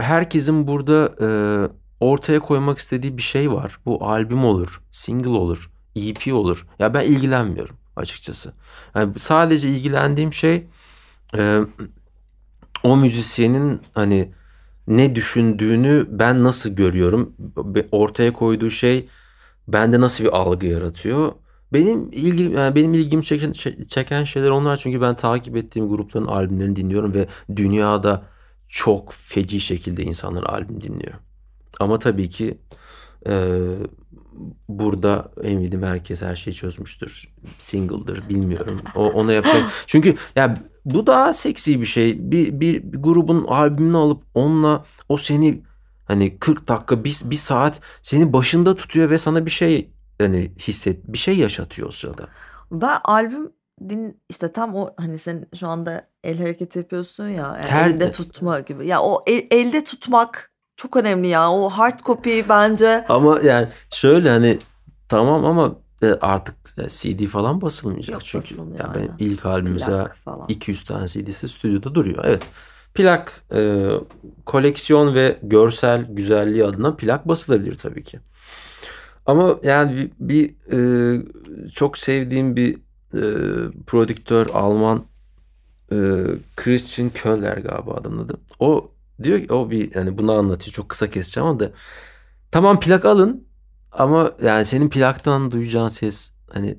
[0.00, 1.28] herkesin burada e,
[2.00, 3.78] ortaya koymak istediği bir şey var.
[3.86, 6.66] Bu albüm olur, single olur, EP olur.
[6.78, 8.52] Ya ben ilgilenmiyorum açıkçası.
[8.94, 10.66] Yani sadece ilgilendiğim şey
[11.36, 11.60] e,
[12.82, 14.32] o müzisyenin hani
[14.88, 17.32] ne düşündüğünü ben nasıl görüyorum,
[17.92, 19.08] ortaya koyduğu şey
[19.68, 21.32] bende nasıl bir algı yaratıyor.
[21.72, 23.52] Benim ilgi yani benim ilgimi çeken,
[23.88, 28.22] çeken şeyler onlar çünkü ben takip ettiğim grupların albümlerini dinliyorum ve dünyada
[28.68, 31.14] çok feci şekilde insanlar albüm dinliyor.
[31.80, 32.58] Ama tabii ki
[33.26, 33.62] e,
[34.68, 37.34] burada eminim herkes her şeyi çözmüştür.
[37.58, 38.80] Single'dır bilmiyorum.
[38.94, 39.62] O ona yapacak.
[39.86, 42.30] Çünkü ya bu daha seksi bir şey.
[42.30, 45.62] Bir, bir, bir grubun albümünü alıp onunla o seni
[46.04, 51.04] hani 40 dakika bir, bir saat seni başında tutuyor ve sana bir şey hani hisset
[51.08, 52.26] bir şey yaşatıyor o sırada.
[52.72, 53.52] Ben albüm
[53.88, 57.88] din işte tam o hani sen şu anda el hareketi yapıyorsun ya yani Ter...
[57.88, 58.86] elde tutma gibi.
[58.86, 61.52] Ya o el, elde tutmak çok önemli ya.
[61.52, 63.04] O hard copy bence.
[63.08, 64.58] Ama yani şöyle hani
[65.08, 68.54] tamam ama e, artık e, CD falan basılmayacak Yok, çünkü.
[68.54, 68.94] Ya yani.
[68.94, 70.14] benim ilk albüm mesela
[70.48, 72.24] 200 tane CD'si stüdyoda duruyor.
[72.24, 72.42] Evet.
[72.94, 73.90] Plak e,
[74.46, 78.20] koleksiyon ve görsel güzelliği adına plak basılabilir tabii ki.
[79.26, 82.74] Ama yani bir, bir e, çok sevdiğim bir
[83.14, 83.22] e,
[83.86, 85.04] prodüktör Alman
[85.92, 85.96] e,
[86.56, 88.40] Christian Köller galiba adamın adı.
[88.58, 88.90] O
[89.22, 91.70] Diyor ki o bir yani bunu anlatıyor çok kısa keseceğim ama da
[92.50, 93.46] tamam plak alın
[93.92, 96.78] ama yani senin plaktan duyacağın ses hani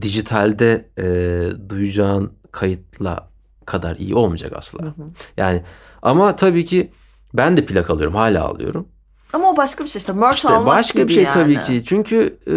[0.00, 3.28] dijitalde e, duyacağın kayıtla
[3.66, 4.82] kadar iyi olmayacak asla.
[4.82, 5.10] Hı hı.
[5.36, 5.62] Yani
[6.02, 6.92] ama tabii ki
[7.34, 8.88] ben de plak alıyorum hala alıyorum.
[9.32, 11.34] Ama o başka bir şey işte merch işte almak başka gibi bir şey yani.
[11.34, 11.84] tabii ki.
[11.84, 12.56] Çünkü e,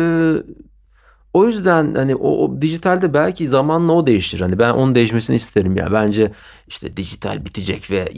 [1.34, 4.42] o yüzden hani o, o dijitalde belki zamanla o değişir.
[4.42, 5.94] Hani ben onun değişmesini isterim ya.
[5.94, 6.32] Bence
[6.68, 8.10] işte dijital bitecek ve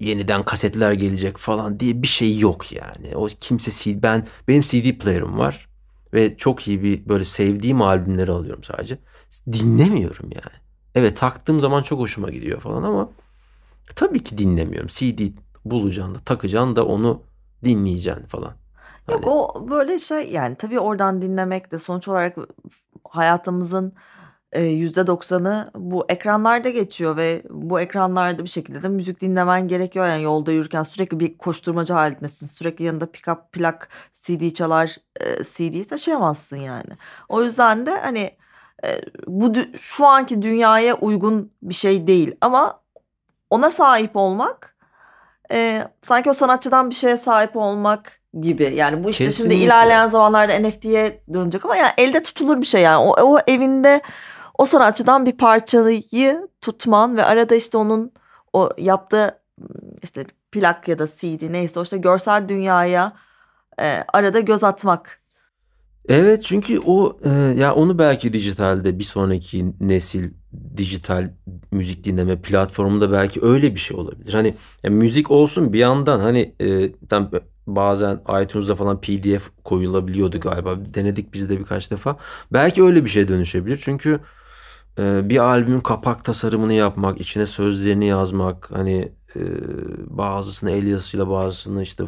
[0.00, 3.16] yeniden kasetler gelecek falan diye bir şey yok yani.
[3.16, 5.68] O kimse CD, ben benim CD player'ım var
[6.14, 8.98] ve çok iyi bir böyle sevdiğim albümleri alıyorum sadece.
[9.52, 10.56] Dinlemiyorum yani.
[10.94, 13.10] Evet taktığım zaman çok hoşuma gidiyor falan ama
[13.96, 14.88] tabii ki dinlemiyorum.
[14.88, 15.20] CD
[15.64, 17.22] bulacaksın da takacaksın da onu
[17.64, 18.52] dinleyeceksin falan.
[19.10, 19.26] Yok hani...
[19.26, 22.36] o böyle şey yani tabii oradan dinlemek de sonuç olarak
[23.08, 23.92] hayatımızın
[24.56, 30.06] %90'ı bu ekranlarda geçiyor ve bu ekranlarda bir şekilde de müzik dinlemen gerekiyor.
[30.06, 32.46] Yani yolda yürürken sürekli bir koşturmacı halindesin.
[32.46, 36.90] Sürekli yanında pick-up plak CD çalar e, CD'yi taşıyamazsın yani.
[37.28, 38.30] O yüzden de hani
[39.26, 42.80] bu şu anki dünyaya uygun bir şey değil ama
[43.50, 44.76] ona sahip olmak
[45.52, 48.72] e, sanki o sanatçıdan bir şeye sahip olmak gibi.
[48.74, 49.54] Yani bu işte Kesinlikle.
[49.54, 52.98] şimdi ilerleyen zamanlarda NFT'ye dönecek ama yani elde tutulur bir şey yani.
[52.98, 54.00] O, o evinde
[54.58, 58.12] o sanatçıdan bir parçayı tutman ve arada işte onun
[58.52, 59.38] o yaptığı
[60.02, 63.12] işte plak ya da CD neyse o işte görsel dünyaya
[63.80, 65.20] e, arada göz atmak.
[66.08, 70.30] Evet çünkü o e, ya onu belki dijitalde bir sonraki nesil
[70.76, 71.30] dijital
[71.70, 74.34] müzik dinleme platformunda belki öyle bir şey olabilir.
[74.34, 77.30] Hani yani müzik olsun bir yandan hani e, tam
[77.66, 80.76] bazen iTunes'da falan PDF koyulabiliyordu galiba.
[80.94, 82.16] Denedik biz de birkaç defa.
[82.52, 83.80] Belki öyle bir şey dönüşebilir.
[83.84, 84.20] Çünkü
[84.98, 89.40] bir albümün kapak tasarımını yapmak, içine sözlerini yazmak, hani e,
[90.06, 92.04] bazısını el yazısıyla bazısını işte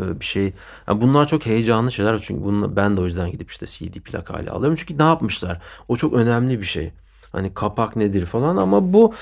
[0.00, 0.52] e, bir şey.
[0.88, 4.30] Yani bunlar çok heyecanlı şeyler çünkü bunu ben de o yüzden gidip işte CD plak
[4.30, 4.76] hali alıyorum.
[4.80, 5.62] Çünkü ne yapmışlar?
[5.88, 6.92] O çok önemli bir şey.
[7.32, 9.14] Hani kapak nedir falan ama bu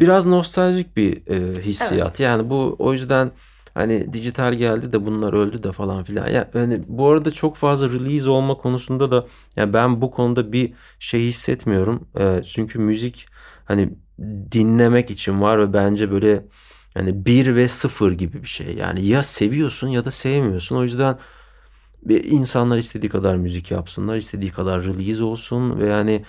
[0.00, 2.08] biraz nostaljik bir e, hissiyat.
[2.08, 2.20] Evet.
[2.20, 3.30] Yani bu o yüzden
[3.78, 6.28] hani dijital geldi de bunlar öldü de falan filan.
[6.28, 9.26] Yani hani bu arada çok fazla release olma konusunda da
[9.56, 12.08] yani ben bu konuda bir şey hissetmiyorum.
[12.18, 13.26] E, çünkü müzik
[13.64, 13.90] hani
[14.52, 16.44] dinlemek için var ve bence böyle
[16.94, 18.74] yani bir ve sıfır gibi bir şey.
[18.74, 20.76] Yani ya seviyorsun ya da sevmiyorsun.
[20.76, 21.18] O yüzden
[22.08, 26.24] insanlar istediği kadar müzik yapsınlar, istediği kadar release olsun ve yani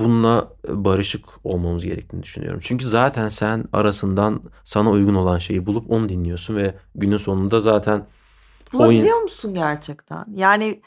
[0.00, 2.60] bununla barışık olmamız gerektiğini düşünüyorum.
[2.62, 8.06] Çünkü zaten sen arasından sana uygun olan şeyi bulup onu dinliyorsun ve günün sonunda zaten
[8.72, 9.22] Bulabiliyor oyun...
[9.22, 10.24] musun gerçekten?
[10.34, 10.82] Yani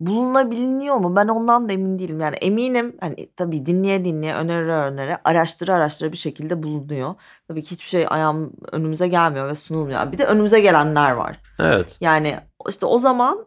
[0.00, 1.16] bulunabiliyor mu?
[1.16, 2.20] Ben ondan da emin değilim.
[2.20, 7.14] Yani eminim hani tabii dinleye dinleye önere önere araştıra araştıra bir şekilde bulunuyor.
[7.48, 10.12] Tabii ki hiçbir şey ayağım önümüze gelmiyor ve sunulmuyor.
[10.12, 11.40] Bir de önümüze gelenler var.
[11.58, 11.96] Evet.
[12.00, 13.46] Yani işte o zaman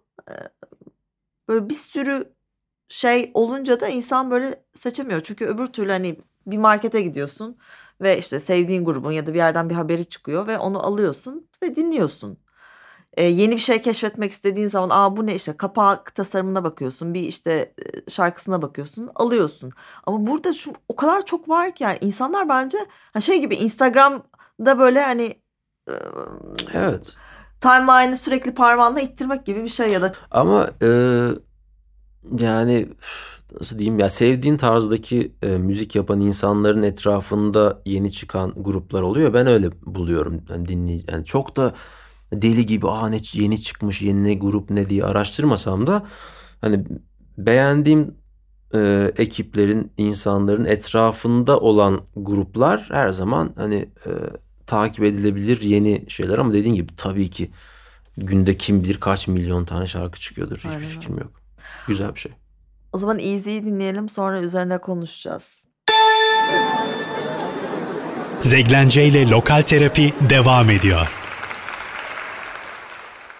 [1.47, 2.32] böyle bir sürü
[2.93, 5.21] şey olunca da insan böyle seçemiyor.
[5.21, 7.57] Çünkü öbür türlü hani bir markete gidiyorsun
[8.01, 11.75] ve işte sevdiğin grubun ya da bir yerden bir haberi çıkıyor ve onu alıyorsun ve
[11.75, 12.37] dinliyorsun
[13.13, 17.21] e, yeni bir şey keşfetmek istediğin zaman aa bu ne işte kapak tasarımına bakıyorsun bir
[17.21, 17.73] işte
[18.09, 19.71] şarkısına bakıyorsun alıyorsun.
[20.03, 22.77] Ama burada şu o kadar çok var ki yani insanlar bence
[23.13, 25.41] ha şey gibi Instagram'da böyle hani
[26.73, 27.15] evet
[27.61, 30.87] timeline'ı sürekli parmağınla ittirmek gibi bir şey ya da ama e,
[32.39, 32.89] yani
[33.59, 39.34] nasıl diyeyim ya sevdiğin tarzdaki e, müzik yapan insanların etrafında yeni çıkan gruplar oluyor.
[39.34, 40.41] Ben öyle buluyorum.
[40.49, 41.74] Yani dinleyici yani çok da
[42.34, 46.05] deli gibi aa ne yeni çıkmış yeni ne grup ne diye araştırmasam da
[46.61, 46.86] hani
[47.38, 48.15] beğendiğim
[48.74, 54.11] e, ekiplerin insanların etrafında olan gruplar her zaman hani e,
[54.67, 57.51] takip edilebilir yeni şeyler ama dediğin gibi tabii ki
[58.17, 60.84] günde kim bilir kaç milyon tane şarkı çıkıyordur hiçbir Aynen.
[60.84, 61.42] fikrim yok.
[61.88, 62.32] Güzel bir şey.
[62.93, 65.64] O zaman Easy'yi dinleyelim sonra üzerine konuşacağız.
[68.41, 71.24] Zeglence ile Lokal Terapi devam ediyor.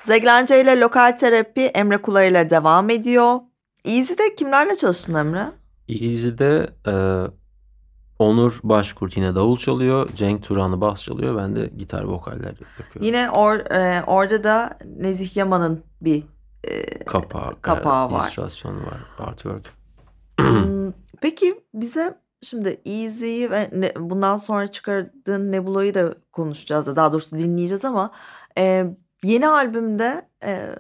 [0.04, 3.40] Zeglence ile lokal terapi Emre Kula ile devam ediyor.
[3.86, 5.46] Easy'de kimlerle çalıştın Emre?
[5.90, 6.94] Easy'de e,
[8.20, 10.10] Onur Başkurt yine davul çalıyor.
[10.16, 11.38] Cenk Turan'ı bas çalıyor.
[11.38, 13.02] Ben de gitar vokaller yapıyorum.
[13.02, 16.24] Yine or, e, orada da Nezih Yaman'ın bir
[16.64, 18.22] e, kapağı, kapağı evet, var.
[18.22, 19.06] İllüstrasyon var.
[19.20, 19.74] Artwork.
[20.40, 20.92] Hmm,
[21.22, 26.96] peki bize şimdi Easy'yi ve ne, bundan sonra çıkardığın Nebula'yı da konuşacağız.
[26.96, 28.12] Daha doğrusu dinleyeceğiz ama
[28.58, 28.86] e,
[29.24, 30.76] Yeni albümde e,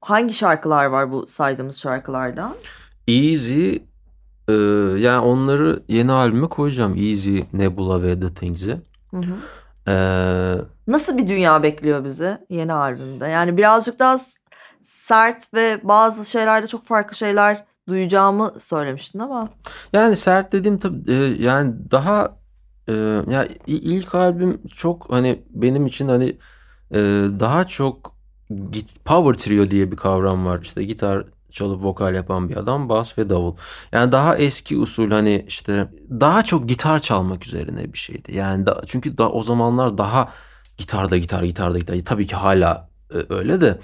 [0.00, 2.54] hangi şarkılar var bu saydığımız şarkılardan?
[3.08, 3.76] Easy
[4.48, 4.52] e,
[4.98, 6.94] yani onları yeni albüme koyacağım.
[6.96, 8.80] Easy, Nebula ve The Things'i.
[9.10, 9.34] Hı hı.
[9.88, 13.26] Ee, Nasıl bir dünya bekliyor bizi yeni albümde?
[13.26, 14.18] Yani birazcık daha
[14.82, 19.48] sert ve bazı şeylerde çok farklı şeyler duyacağımı söylemiştin ama.
[19.92, 22.36] Yani sert dediğim tabii e, yani daha
[22.88, 22.92] e,
[23.28, 26.38] ya ilk albüm çok hani benim için hani
[26.94, 28.14] ee, daha çok
[28.70, 30.60] git power trio diye bir kavram var.
[30.62, 33.56] İşte gitar çalıp vokal yapan bir adam, bas ve davul.
[33.92, 38.36] Yani daha eski usul hani işte daha çok gitar çalmak üzerine bir şeydi.
[38.36, 40.32] Yani da, çünkü da o zamanlar daha
[40.78, 41.98] gitarda gitar, gitarda gitar.
[42.04, 43.78] Tabii ki hala e, öyle de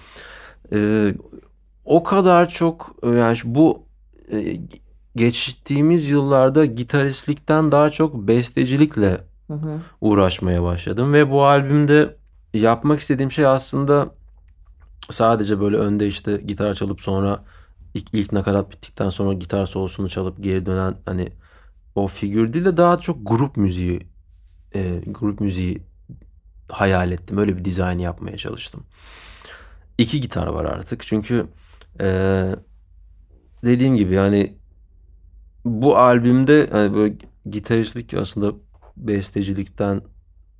[0.73, 1.15] e,
[1.85, 3.83] o kadar çok e, yani bu
[4.33, 4.57] e,
[5.17, 9.81] geçtiğimiz yıllarda gitaristlikten daha çok bestecilikle hı hı.
[10.01, 12.17] uğraşmaya başladım ve bu albümde
[12.55, 14.15] yapmak istediğim şey aslında
[15.11, 17.45] sadece böyle önde işte gitar çalıp sonra
[17.95, 21.29] ilk, ilk nakarat bittikten sonra gitar solosunu çalıp geri dönen hani
[21.95, 24.01] o figür değil de daha çok grup müziği
[24.75, 25.83] e, grup müziği
[26.71, 27.39] hayal ettim.
[27.39, 28.85] Öyle bir dizayn yapmaya çalıştım.
[29.99, 31.47] İki gitar var artık çünkü
[32.01, 32.07] e,
[33.65, 34.57] dediğim gibi yani
[35.65, 37.15] bu albümde hani böyle
[37.51, 38.53] gitaristlik aslında
[38.97, 40.01] bestecilikten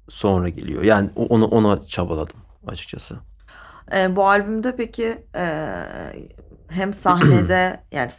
[0.09, 0.83] sonra geliyor.
[0.83, 2.37] Yani onu ona çabaladım
[2.67, 3.17] açıkçası.
[3.97, 5.75] E, bu albümde peki e,
[6.69, 8.11] hem sahnede yani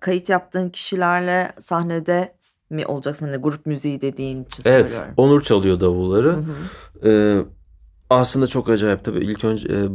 [0.00, 2.34] kayıt yaptığın kişilerle sahnede
[2.72, 3.26] mi olacaksın?
[3.26, 5.14] Hani grup müziği dediğin için evet, söylüyorum.
[5.16, 6.32] Onur çalıyor davulları.
[6.32, 6.44] Hı
[7.02, 7.08] hı.
[7.08, 7.44] E,
[8.10, 9.18] aslında çok acayip tabii.
[9.18, 9.88] İlk önce e,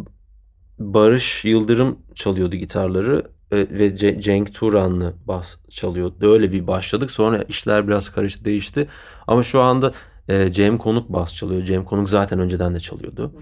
[0.80, 3.24] Barış Yıldırım çalıyordu gitarları.
[3.52, 6.34] e, ve Ce- Cenk Turan'lı bas çalıyordu.
[6.34, 7.12] Öyle bir başladık.
[7.12, 8.88] Sonra işler biraz karıştı, değişti.
[9.28, 9.92] Ama şu anda
[10.28, 11.64] e, Cem Konuk bas çalıyor.
[11.64, 13.34] Cem Konuk zaten önceden de çalıyordu.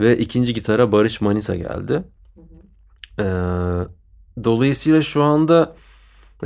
[0.00, 2.02] Ve ikinci gitara Barış Manisa geldi.
[3.18, 3.24] E,
[4.44, 5.76] dolayısıyla şu anda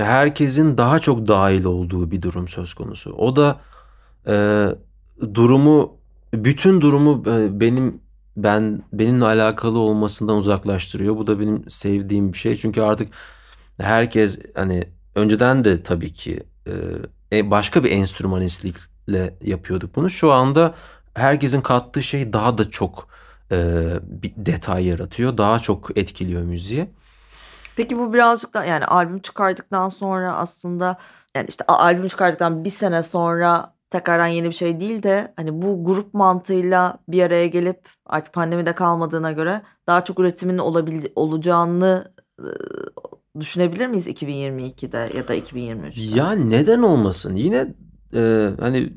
[0.04, 3.12] herkesin daha çok dahil olduğu bir durum söz konusu.
[3.12, 3.60] O da
[4.26, 4.66] e,
[5.34, 5.96] durumu,
[6.34, 8.00] bütün durumu e, benim
[8.36, 11.16] ben benimle alakalı olmasından uzaklaştırıyor.
[11.16, 12.56] Bu da benim sevdiğim bir şey.
[12.56, 13.08] Çünkü artık
[13.80, 14.84] herkes hani
[15.14, 16.42] önceden de tabii ki
[17.32, 20.10] e, başka bir enstrümanistlikle yapıyorduk bunu.
[20.10, 20.74] Şu anda
[21.14, 23.08] herkesin kattığı şey daha da çok
[23.52, 25.38] e, bir detay yaratıyor.
[25.38, 26.88] Daha çok etkiliyor müziği.
[27.78, 30.96] Peki bu birazcık da yani albüm çıkardıktan sonra aslında
[31.34, 35.84] yani işte albüm çıkardıktan bir sene sonra tekrardan yeni bir şey değil de hani bu
[35.84, 42.48] grup mantığıyla bir araya gelip artık pandemide kalmadığına göre daha çok üretimin olabil olacağını e,
[43.40, 46.18] düşünebilir miyiz 2022'de ya da 2023'te?
[46.18, 47.34] Ya neden olmasın?
[47.34, 47.74] Yine
[48.14, 48.92] e, hani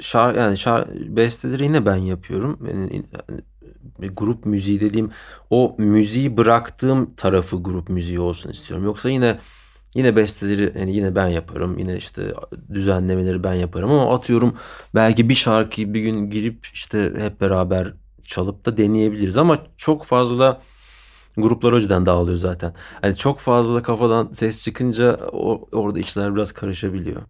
[0.00, 2.58] şar yani şar besteleri yine ben yapıyorum.
[2.68, 3.40] Yani, yani
[3.98, 5.10] grup müziği dediğim
[5.50, 8.86] o müziği bıraktığım tarafı grup müziği olsun istiyorum.
[8.86, 9.38] Yoksa yine
[9.94, 11.78] yine besteleri yani yine ben yaparım.
[11.78, 12.34] Yine işte
[12.72, 14.56] düzenlemeleri ben yaparım ama atıyorum
[14.94, 20.60] belki bir şarkıyı bir gün girip işte hep beraber çalıp da deneyebiliriz ama çok fazla
[21.36, 22.74] gruplar o yüzden dağılıyor zaten.
[23.00, 25.16] Hani çok fazla kafadan ses çıkınca
[25.72, 27.22] orada işler biraz karışabiliyor.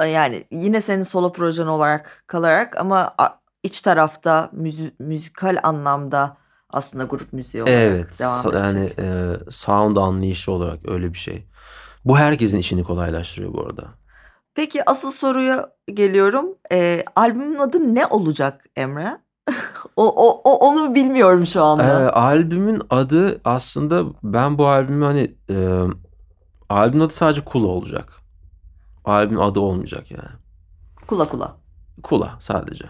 [0.00, 3.14] Yani yine senin solo projen olarak kalarak ama
[3.64, 6.36] iç tarafta müzi- müzikal anlamda
[6.70, 8.98] aslında grup müziği olarak Evet, devam sa- yani edecek.
[8.98, 11.46] e, sound anlayışı olarak öyle bir şey.
[12.04, 13.84] Bu herkesin işini kolaylaştırıyor bu arada.
[14.54, 16.46] Peki asıl soruya geliyorum.
[16.72, 19.18] Ee, albümün adı ne olacak Emre?
[19.96, 22.16] O, o, o onu bilmiyorum şu E, anda.
[22.16, 25.56] albümün adı aslında ben bu albümü hani e,
[26.68, 28.12] albümün adı sadece Kula olacak.
[29.04, 30.28] Albümün adı olmayacak yani.
[31.06, 31.56] Kula kula.
[32.02, 32.84] Kula sadece.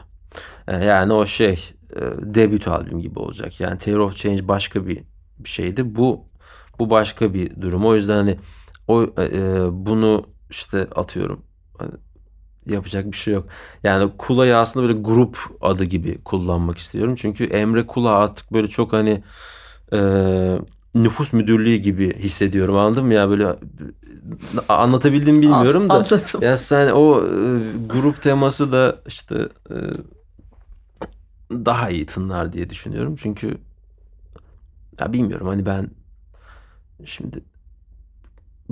[0.68, 3.60] E, yani o şey e, debüt albüm gibi olacak.
[3.60, 5.00] Yani Terror of Change başka bir,
[5.38, 5.94] bir şeydi.
[5.96, 6.24] Bu
[6.78, 7.86] bu başka bir durum.
[7.86, 8.38] O yüzden hani
[8.88, 11.44] o e, e, bunu işte atıyorum
[11.78, 11.92] hani
[12.66, 13.46] yapacak bir şey yok.
[13.82, 17.14] Yani Kula'yı aslında böyle grup adı gibi kullanmak istiyorum.
[17.14, 19.22] Çünkü Emre Kula artık böyle çok hani
[19.92, 19.98] e,
[20.94, 23.56] nüfus müdürlüğü gibi hissediyorum anladın mı ya böyle
[24.68, 26.20] anlatabildim bilmiyorum da Anladım.
[26.40, 27.26] ya sen o e,
[27.86, 29.74] grup teması da işte e,
[31.64, 33.16] daha iyi tınlar diye düşünüyorum.
[33.18, 33.58] Çünkü
[35.00, 35.90] ya bilmiyorum hani ben
[37.04, 37.40] şimdi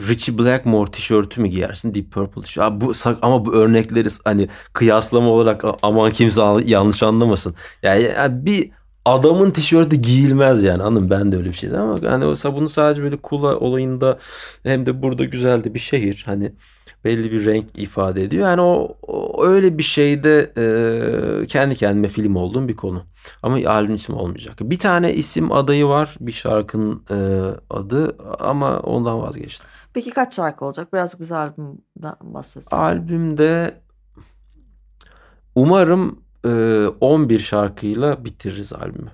[0.01, 2.81] Richie Blackmore tişörtü mü giyersin Deep Purple tişörtü.
[2.81, 7.55] Bu ama bu örnekleri hani kıyaslama olarak aman kimse an- yanlış anlamasın.
[7.83, 8.71] Yani, yani bir
[9.05, 11.11] adamın tişörtü giyilmez yani anladın?
[11.11, 14.19] Ben de öyle bir şeydi ama hani o bunu sadece böyle kula olayında
[14.63, 16.53] hem de burada güzel de bir şehir hani
[17.05, 18.49] belli bir renk ifade ediyor.
[18.49, 23.03] Yani o, o öyle bir şeyde e, kendi kendime film olduğum bir konu.
[23.43, 24.57] Ama albüm ismi olmayacak.
[24.61, 27.17] Bir tane isim adayı var bir şarkının e,
[27.71, 29.67] adı ama ondan vazgeçtim.
[29.95, 30.93] Peki kaç şarkı olacak?
[30.93, 32.77] Birazcık bize albümden bahsetsin.
[32.77, 33.81] Albümde
[35.55, 36.49] umarım e,
[37.01, 39.11] 11 şarkıyla bitiririz albümü.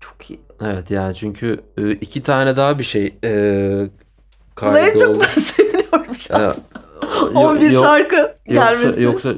[0.00, 0.40] Çok iyi.
[0.60, 3.90] Evet yani çünkü e, iki tane daha bir şey e,
[4.56, 5.20] Kula'ya çok kaydoldu.
[5.20, 6.42] ben seviniyorum şu an.
[6.42, 6.54] E,
[7.34, 9.02] 11 yok- şarkı Yoksa gelmesi.
[9.02, 9.34] yoksa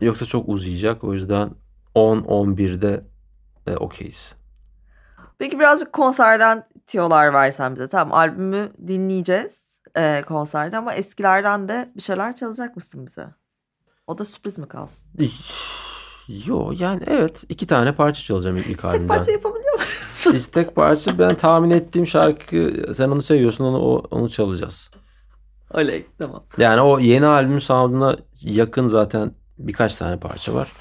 [0.00, 1.04] yoksa çok uzayacak.
[1.04, 1.50] O yüzden
[1.94, 3.04] 10 11'de
[3.66, 4.34] e, okeyiz.
[5.38, 7.88] Peki birazcık konserden tiyolar versen bize.
[7.88, 13.26] Tamam albümü dinleyeceğiz e, konserde ama eskilerden de bir şeyler çalacak mısın bize?
[14.06, 15.08] O da sürpriz mi kalsın?
[16.46, 19.06] Yo yani evet iki tane parça çalacağım ilk, ilk Tek albümden.
[19.08, 20.34] parça yapabiliyor musun?
[20.34, 24.90] İstek parça ben tahmin ettiğim şarkı sen onu seviyorsun onu onu çalacağız.
[25.74, 26.44] Oley tamam.
[26.58, 30.72] Yani o yeni albüm sound'una yakın zaten birkaç tane parça var.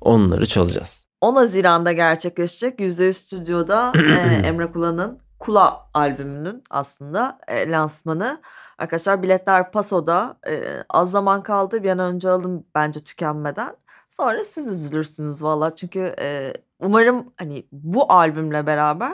[0.00, 1.04] Onları çalacağız.
[1.20, 8.40] 10 Haziran'da gerçekleşecek %100 Stüdyo'da e, Emre Kula'nın Kula albümünün aslında e, lansmanı.
[8.78, 13.76] Arkadaşlar biletler Paso'da e, az zaman kaldı bir an önce alın bence tükenmeden.
[14.10, 19.12] Sonra siz üzülürsünüz valla çünkü e, umarım hani bu albümle beraber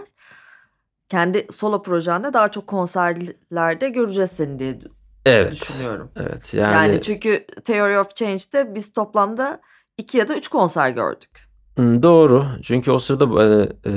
[1.09, 4.79] kendi solo projende daha çok konserlerde göreceğiz seni diye
[5.27, 5.53] Evet.
[5.53, 6.11] düşünüyorum.
[6.17, 9.61] Evet Yani, yani, çünkü Theory of Change'de biz toplamda
[9.99, 11.49] iki ya da üç konser gördük.
[11.79, 12.47] Doğru.
[12.63, 13.93] Çünkü o sırada hani, e,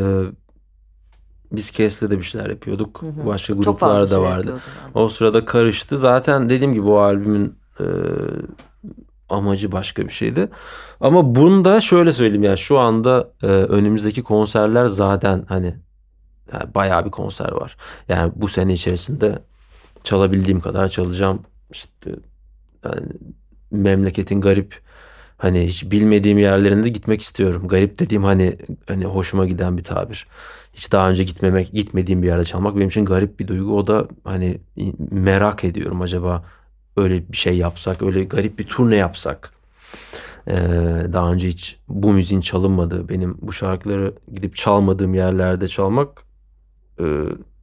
[1.52, 3.02] biz Kes'le de bir şeyler yapıyorduk.
[3.02, 3.26] Hı hı.
[3.26, 4.50] Başka gruplar da şey vardı.
[4.50, 4.60] yani.
[4.94, 5.98] O sırada karıştı.
[5.98, 7.86] Zaten dediğim gibi o albümün e,
[9.30, 10.50] amacı başka bir şeydi.
[11.00, 15.76] Ama bunda şöyle söyleyeyim yani şu anda e, önümüzdeki konserler zaten hani
[16.54, 17.78] Yani bayağı bir konser var.
[18.10, 19.40] Yani bu sene içerisinde
[20.08, 21.40] çalabildiğim kadar çalacağım.
[21.72, 22.12] İşte
[22.86, 23.08] yani
[23.72, 24.80] memleketin garip
[25.38, 27.68] hani hiç bilmediğim yerlerinde gitmek istiyorum.
[27.68, 30.28] Garip dediğim hani hani hoşuma giden bir tabir.
[30.74, 33.78] Hiç daha önce gitmemek, gitmediğim bir yerde çalmak benim için garip bir duygu.
[33.78, 34.58] O da hani
[35.12, 36.44] merak ediyorum acaba
[36.98, 39.52] öyle bir şey yapsak, öyle garip bir turne yapsak.
[40.48, 40.56] Ee,
[41.14, 46.10] daha önce hiç bu müziğin çalınmadığı, benim bu şarkıları gidip çalmadığım yerlerde çalmak
[47.00, 47.06] e,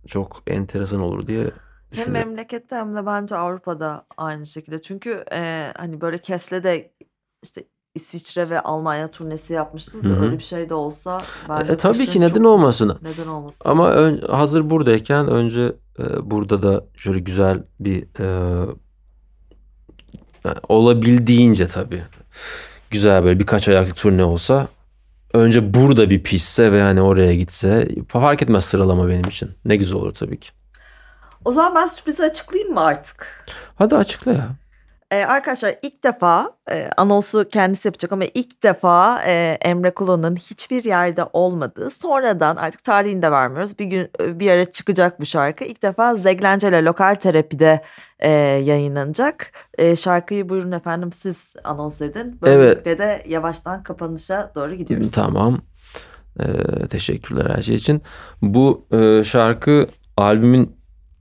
[0.07, 1.51] çok enteresan olur diye
[1.95, 2.28] Hem düşünüyorum.
[2.28, 4.82] memlekette hem de bence Avrupa'da aynı şekilde.
[4.82, 6.92] Çünkü e, hani böyle Kes'le de
[7.42, 7.64] işte
[7.95, 10.05] İsviçre ve Almanya turnesi yapmıştınız.
[10.05, 10.22] Hı ya, hı.
[10.24, 12.99] Öyle bir şey de olsa bence E, tabii kışın ki neden çok- olmasın?
[13.03, 13.68] Neden olmasın?
[13.68, 18.26] Ama ön- hazır buradayken önce e, burada da şöyle güzel bir e,
[20.45, 22.03] yani olabildiğince tabii
[22.90, 24.68] güzel böyle birkaç ayaklı turne olsa
[25.32, 29.51] önce burada bir pişse ve hani oraya gitse fark etmez sıralama benim için.
[29.64, 30.49] Ne güzel olur tabii ki.
[31.45, 33.47] O zaman ben sürprizi açıklayayım mı artık?
[33.74, 34.49] Hadi açıkla ya.
[35.11, 40.84] Ee, arkadaşlar ilk defa e, anonsu kendisi yapacak ama ilk defa e, Emre Kula'nın hiçbir
[40.84, 43.78] yerde olmadığı sonradan artık tarihini de vermiyoruz.
[43.78, 45.64] Bir gün e, bir ara çıkacak bu şarkı.
[45.64, 47.82] İlk defa Zeglence ile Lokal Terapi'de
[48.18, 49.53] e, yayınlanacak.
[49.78, 52.38] E, şarkıyı buyurun efendim siz anons edin.
[52.42, 55.11] Böylelikle de yavaştan kapanışa doğru gidiyoruz.
[55.11, 55.61] Tamam.
[56.40, 58.03] Ee, teşekkürler her şey için.
[58.42, 59.86] Bu e, şarkı
[60.16, 60.76] albümün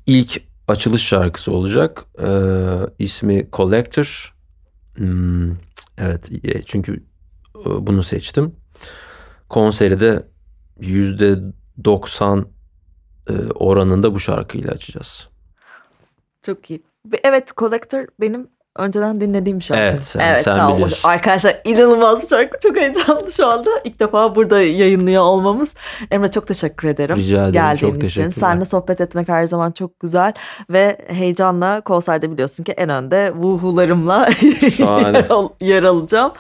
[0.06, 2.06] ilk açılış şarkısı olacak.
[2.20, 2.60] Ee,
[3.00, 4.36] ismi Collector.
[4.96, 5.52] Hmm,
[5.98, 7.04] evet e, çünkü
[7.56, 8.56] e, bunu seçtim.
[9.50, 10.28] Konseri de
[10.80, 12.46] %90
[13.30, 15.30] e, oranında bu şarkıyla açacağız.
[16.42, 16.84] Çok iyi.
[17.06, 18.48] Ve Evet Collector benim
[18.78, 19.82] önceden dinlediğim şarkı.
[19.84, 21.10] Evet, sen- sen biliyorsun.
[21.10, 22.60] Arkadaşlar inanılmaz bir şarkı.
[22.60, 23.70] Çok heyecanlı şu anda.
[23.84, 25.74] İlk defa burada yayınlıyor olmamız.
[26.12, 27.16] Emre çok teşekkür ederim.
[27.16, 27.54] Rica ederim.
[27.54, 28.00] Geldiğin Çok için.
[28.02, 28.48] teşekkürler.
[28.50, 30.34] Seninle sohbet etmek her zaman çok güzel.
[30.70, 34.28] Ve heyecanla konserde biliyorsun ki en önde vuhularımla
[35.62, 36.32] yer alacağım.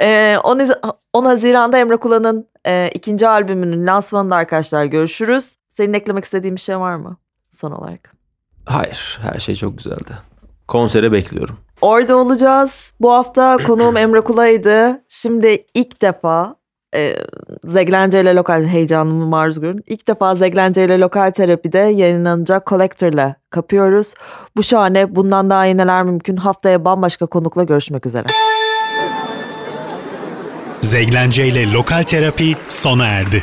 [0.00, 0.76] Ee, 10, Haz-
[1.12, 5.54] 10 Haziran'da Emre Kula'nın e, ikinci albümünün lansmanında arkadaşlar görüşürüz.
[5.68, 7.16] Senin eklemek istediğin bir şey var mı
[7.50, 8.12] son olarak?
[8.64, 10.12] Hayır, her şey çok güzeldi.
[10.68, 11.56] Konsere bekliyorum.
[11.82, 12.92] Orada olacağız.
[13.00, 15.04] Bu hafta konuğum Emre Kula'ydı.
[15.08, 16.56] Şimdi ilk defa
[16.94, 17.16] e,
[17.64, 19.84] Zeglence ile lokal heyecanımı maruz görün.
[19.86, 24.14] İlk defa Zeglence ile lokal terapide yayınlanacak Collector'la kapıyoruz.
[24.56, 26.36] Bu şahane bundan daha iyi neler mümkün.
[26.36, 28.26] Haftaya bambaşka konukla görüşmek üzere.
[30.80, 33.42] Zeglence ile Lokal Terapi sona erdi.